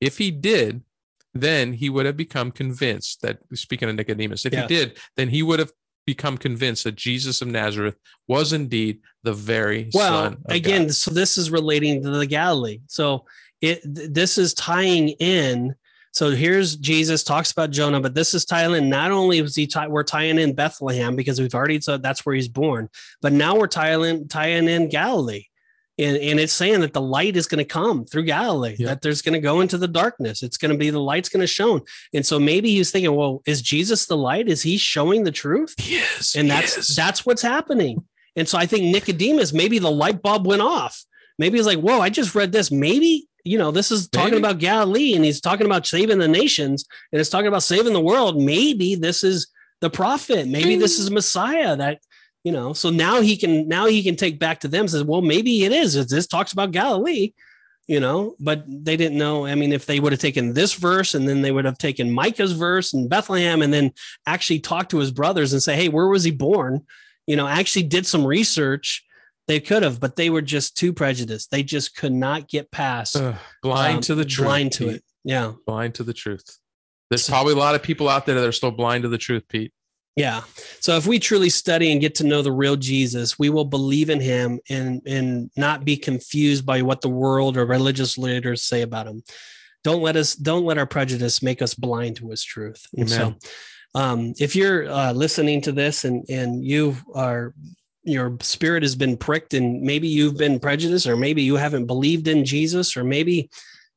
[0.00, 0.82] If he did,
[1.34, 4.62] then he would have become convinced that, speaking of Nicodemus, if Yeah.
[4.62, 5.70] he did, then he would have
[6.06, 7.96] become convinced that Jesus of Nazareth
[8.26, 10.94] was indeed the very Well, again, God.
[10.94, 12.80] so this is relating to the Galilee.
[12.86, 13.26] So
[13.60, 15.74] it th- this is tying in.
[16.12, 18.88] So here's Jesus talks about Jonah, but this is tying in.
[18.88, 22.34] Not only was he tie, we're tying in Bethlehem because we've already said that's where
[22.34, 22.88] he's born,
[23.20, 25.44] but now we're tying in, tying in Galilee.
[25.98, 28.86] And, and it's saying that the light is going to come through Galilee, Yeah.
[28.88, 30.42] that there's going to go into the darkness.
[30.42, 31.82] It's going to be the light's going to shone.
[32.14, 34.48] And so maybe he's thinking, well, is Jesus the light?
[34.48, 35.74] Is he showing the truth?
[35.78, 38.02] yes, and that's that's what's happening.
[38.36, 41.04] And so I think Nicodemus, maybe the light bulb went off.
[41.38, 42.70] Maybe he's like, "Whoa, I just read this.
[42.70, 44.42] Maybe you know, this is talking Maybe.
[44.42, 48.00] about Galilee and he's talking about saving the nations and it's talking about saving the
[48.00, 48.36] world.
[48.40, 49.46] Maybe this is
[49.80, 50.46] the prophet.
[50.46, 52.00] Maybe this is Messiah that,
[52.44, 55.20] you know, so now he can, now he can take back to them says, well,
[55.22, 55.94] maybe it is.
[56.08, 57.32] This talks about Galilee,
[57.86, 59.46] you know, but they didn't know.
[59.46, 62.10] I mean, if they would have taken this verse and then they would have taken
[62.10, 63.92] Micah's verse and Bethlehem and then
[64.26, 66.86] actually talked to his brothers and say, hey, where was he born?
[67.26, 69.04] You know, actually did some research.
[69.48, 71.50] They could have, but they were just too prejudiced.
[71.50, 74.46] They just could not get past Ugh, blind um, to the truth.
[74.46, 74.94] blind to Pete.
[74.96, 75.04] it.
[75.24, 75.52] Yeah.
[75.66, 76.58] Blind to the truth.
[77.10, 79.42] There's probably a lot of people out there that are still blind to the truth,
[79.48, 79.72] Pete.
[80.20, 80.42] Yeah.
[80.80, 84.10] So if we truly study and get to know the real Jesus, we will believe
[84.10, 88.82] in him and and not be confused by what the world or religious leaders say
[88.82, 89.22] about him.
[89.82, 92.84] Don't let us don't let our prejudice make us blind to his truth.
[92.98, 93.34] And so
[93.94, 97.54] um, if you're uh, listening to this and and you are
[98.02, 102.28] your spirit has been pricked and maybe you've been prejudiced or maybe you haven't believed
[102.28, 103.48] in Jesus or maybe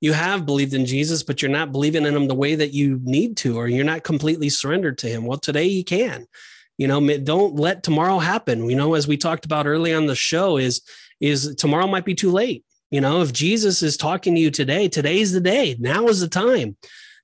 [0.04, 2.99] you have believed in Jesus but you're not believing in him the way that you
[3.04, 5.26] need to or you're not completely surrendered to him.
[5.26, 6.28] Well today you can.
[6.78, 8.70] You know don't let tomorrow happen.
[8.70, 10.82] You know as we talked about early on the show is
[11.22, 12.66] is tomorrow might be too late.
[12.91, 15.78] You know if Jesus is talking to you today today's the day.
[15.80, 16.76] Now is the time.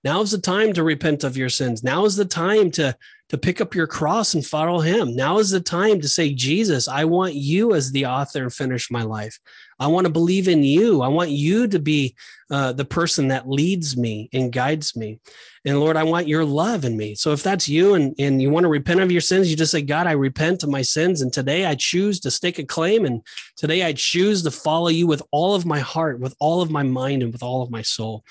[0.06, 1.84] Now is the time to repent of your sins.
[1.84, 2.96] Now is the time to
[3.28, 5.18] to pick up your cross and follow him.
[5.18, 8.90] Now is the time to say, Jesus, I want you as the author and finish
[8.90, 9.38] my life.
[9.80, 11.02] I want to believe in you.
[11.02, 12.16] I want you to be
[12.52, 15.20] uh, the person that leads me and guides me.
[15.66, 17.16] And Lord, I want your love in me.
[17.16, 19.72] So if that's you and, and you want to repent of your sins, you just
[19.72, 21.22] say, God, I repent of my sins.
[21.22, 23.06] And today I choose to stake a claim.
[23.06, 23.22] And
[23.56, 26.84] today I choose to follow you with all of my heart, with all of my
[26.84, 28.24] mind, and with all of my soul.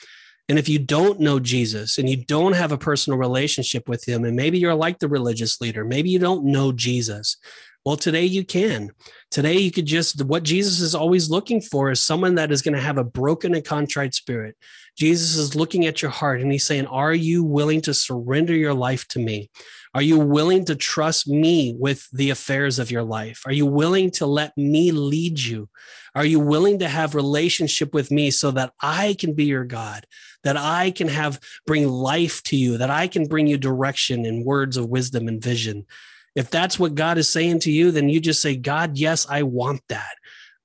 [0.49, 4.25] And if you don't know Jesus and you don't have a personal relationship with him,
[4.25, 7.37] and maybe you're like the religious leader, maybe you don't know Jesus.
[7.85, 8.91] Well, today you can.
[9.31, 12.75] Today you could just, what Jesus is always looking for is someone that is going
[12.75, 14.57] to have a broken and contrite spirit.
[14.97, 18.75] Jesus is looking at your heart and he's saying, Are you willing to surrender your
[18.75, 19.51] life to me?
[19.95, 23.43] Are you willing to trust me with the affairs of your life?
[23.47, 25.69] Are you willing to let me lead you?
[26.15, 30.05] Are you willing to have relationship with me so that I can be your God?
[30.45, 34.45] that I can have bring life to you, that I can bring you direction and
[34.45, 35.87] words of wisdom and vision.
[36.39, 39.43] If that's what God is saying to you, then you just say, God, yes, I
[39.43, 40.15] want that.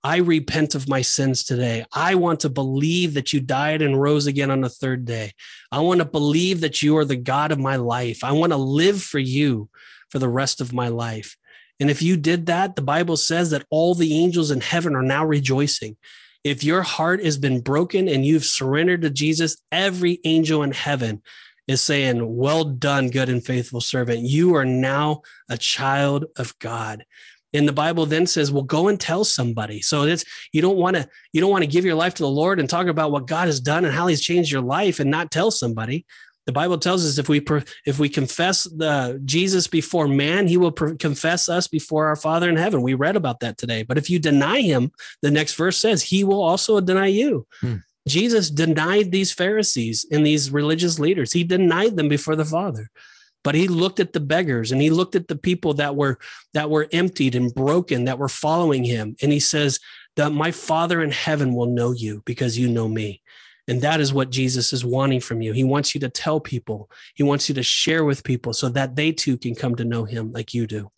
[0.04, 1.84] I repent of my sins today.
[1.92, 5.32] I want to believe that you died and rose again on the third day.
[5.72, 8.24] I want to believe that you are the God of my life.
[8.24, 9.68] I want to live for you
[10.12, 11.36] for the rest of my life.
[11.80, 15.02] And if you did that, the Bible says that all the angels in heaven are
[15.02, 15.98] now rejoicing.
[16.44, 21.24] If your heart has been broken and you've surrendered to Jesus, every angel in heaven
[21.68, 24.22] is saying, Well done, good and faithful servant.
[24.22, 27.06] You are now a child of God.
[27.54, 29.82] And the Bible then says, Well, go and tell somebody.
[29.82, 32.30] So it's you don't want to you don't want to give your life to the
[32.30, 35.12] Lord and talk about what God has done and how He's changed your life and
[35.12, 36.06] not tell somebody.
[36.46, 37.46] The Bible tells us if we
[37.86, 42.58] if we confess the Jesus before man, He will confess us before our Father in
[42.58, 42.82] heaven.
[42.82, 43.84] We read about that today.
[43.84, 44.92] But if you deny Him,
[45.22, 47.48] the next verse says He will also deny you.
[47.62, 47.76] Hmm.
[48.08, 51.32] Jesus denied these Pharisees and these religious leaders.
[51.32, 52.90] He denied them before the Father.
[53.44, 56.18] But he looked at the beggars and he looked at the people that were
[56.54, 59.16] that were emptied and broken that were following him.
[59.22, 59.80] And he says
[60.16, 63.22] that my Father in heaven will know you because you know me.
[63.68, 65.54] And that is what Jesus is wanting from you.
[65.54, 68.96] He wants you to tell people, he wants you to share with people so that
[68.96, 70.92] they too can come to know him like you do.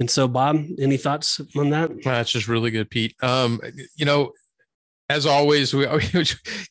[0.00, 1.90] And so, Bob, any thoughts on that?
[2.04, 3.14] That's just really good, Pete.
[3.22, 3.60] Um,
[3.96, 4.32] you know,
[5.10, 6.24] as always, we, we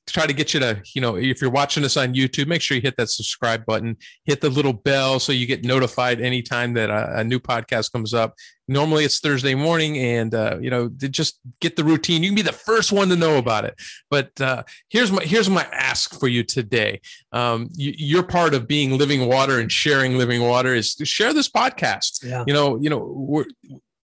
[0.06, 2.76] try to get you to, you know, if you're watching us on YouTube, make sure
[2.76, 6.90] you hit that subscribe button, hit the little bell so you get notified anytime that
[6.90, 8.36] a, a new podcast comes up.
[8.68, 12.22] Normally it's Thursday morning, and uh, you know, just get the routine.
[12.22, 13.76] You can be the first one to know about it.
[14.12, 17.00] But uh, here's my here's my ask for you today.
[17.32, 21.34] Um, you, you're part of being living water and sharing living water is to share
[21.34, 22.26] this podcast.
[22.26, 22.44] Yeah.
[22.46, 23.46] You know, you know, we're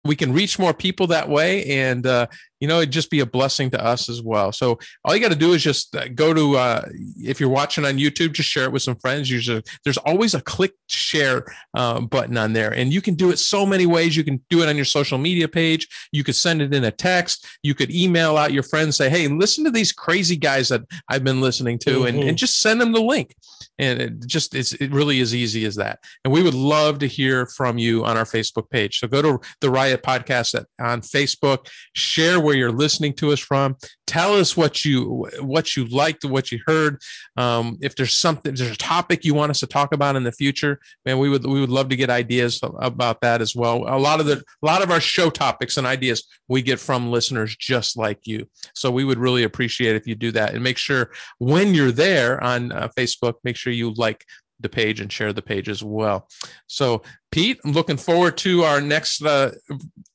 [0.05, 2.27] we can reach more people that way and uh,
[2.63, 4.53] you know it'd just be a blessing to us as well.
[4.53, 6.81] So all you got to do is just uh, go to uh,
[7.17, 9.29] if you're watching on youtube just share it with some friends.
[9.29, 11.43] Usually there's always a click share
[11.73, 12.71] uh, button on there.
[12.73, 14.15] And you can do it so many ways.
[14.15, 15.89] You can do it on your social media page.
[16.13, 17.45] You could send it in a text.
[17.63, 21.23] You could email out your friends say hey listen to these crazy guys that i've
[21.23, 22.07] been listening to Mhm.
[22.09, 23.35] and, and just send them the link.
[23.79, 25.99] And it just it's it really as easy as that.
[26.23, 28.99] And we would love to hear from you on our facebook page.
[28.99, 31.67] So go to the riot podcast at, on facebook.
[31.93, 33.75] Share where where you're listening to us from.
[34.05, 37.01] Tell us what you what you liked, what you heard.
[37.35, 40.23] Um, if there's something, if there's a topic you want us to talk about in
[40.23, 43.85] the future, man, we would we would love to get ideas about that as well.
[43.87, 47.09] A lot of the a lot of our show topics and ideas we get from
[47.09, 48.47] listeners just like you.
[48.75, 52.43] So we would really appreciate if you do that and make sure when you're there
[52.43, 54.25] on uh, Facebook, make sure you like
[54.63, 56.27] the page and share the page as well.
[56.67, 59.51] So, Pete, I'm looking forward to our next uh,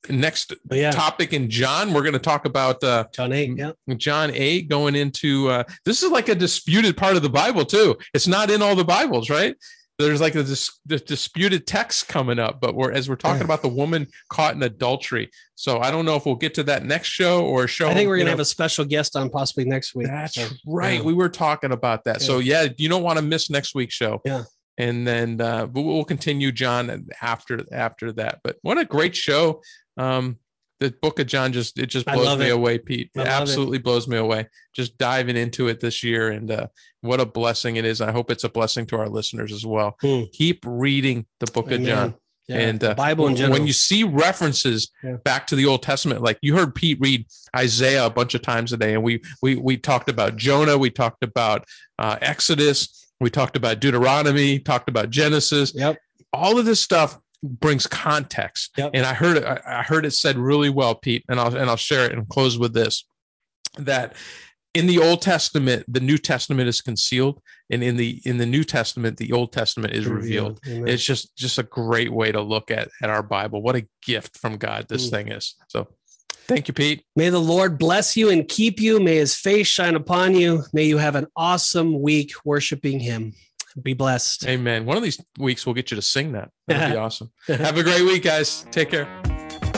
[0.08, 0.90] next Oh, yeah.
[0.90, 1.92] topic in John.
[1.92, 3.56] We're going to talk about uh, John 8.
[3.56, 3.72] Yeah.
[3.96, 7.96] John 8 going into uh, this is like a disputed part of the Bible too.
[8.14, 9.54] It's not in all the Bibles, right?
[9.98, 13.62] There's like a dis- this disputed text coming up, but we're as we're talking about
[13.62, 15.28] the woman caught in adultery.
[15.56, 17.88] So I don't know if we'll get to that next show or show.
[17.88, 20.06] I think we're going to know, have a special guest on possibly next week.
[20.06, 20.98] that's So, right.
[21.00, 21.02] yeah.
[21.02, 22.22] We were talking about that.
[22.22, 24.22] So yeah, you don't want to miss next week's show.
[24.24, 24.44] Yeah.
[24.78, 28.38] And then uh, but we'll continue John after after that.
[28.44, 29.62] But what a great show.
[29.96, 30.38] Um,
[30.80, 32.52] the book of John just it just blows me it.
[32.52, 33.10] away, Pete.
[33.14, 33.30] It love it.
[33.30, 34.46] absolutely blows me away.
[34.74, 36.66] Just diving into it this year, and uh,
[37.00, 38.00] what a blessing it is.
[38.00, 39.96] I hope it's a blessing to our listeners as well.
[40.00, 40.22] Hmm.
[40.32, 42.14] Keep reading the book of John
[42.48, 42.56] Yeah.
[42.58, 43.58] and uh, Bible in general.
[43.58, 45.16] when you see references Yeah.
[45.24, 48.72] back to the old testament like you heard pete read isaiah a bunch of times
[48.72, 51.64] a day and we we we talked about jonah we talked about
[51.98, 55.98] uh, exodus we talked about deuteronomy talked about genesis Yep.
[56.32, 58.90] all of this stuff brings context Yep.
[58.94, 61.76] and i heard it I, heard it said really well pete and i'll and i'll
[61.76, 63.04] share it and close with this
[63.78, 64.14] that
[64.74, 68.64] in the old testament the new testament is concealed and in the in the new
[68.64, 70.88] testament the old testament is revealed Amen.
[70.88, 74.36] it's just just a great way to look at at our bible what a gift
[74.36, 75.10] from god this Mm.
[75.10, 75.86] thing is so
[76.48, 79.00] thank you pete May the Lord bless you and keep you.
[79.00, 80.62] May his face shine upon you.
[80.72, 83.34] May you have an awesome week worshiping him.
[83.82, 84.46] Be blessed.
[84.46, 87.76] amen one of these weeks we'll get you to sing that that'd be awesome have
[87.78, 89.06] a great week guys take care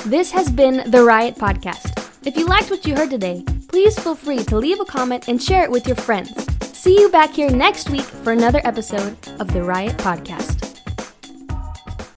[0.07, 1.93] This has been the Riot Podcast.
[2.27, 5.43] If you liked what you heard today, please feel free to leave a comment and
[5.43, 6.33] share it with your friends.
[6.77, 10.60] See you back here next week for another episode of the Riot Podcast.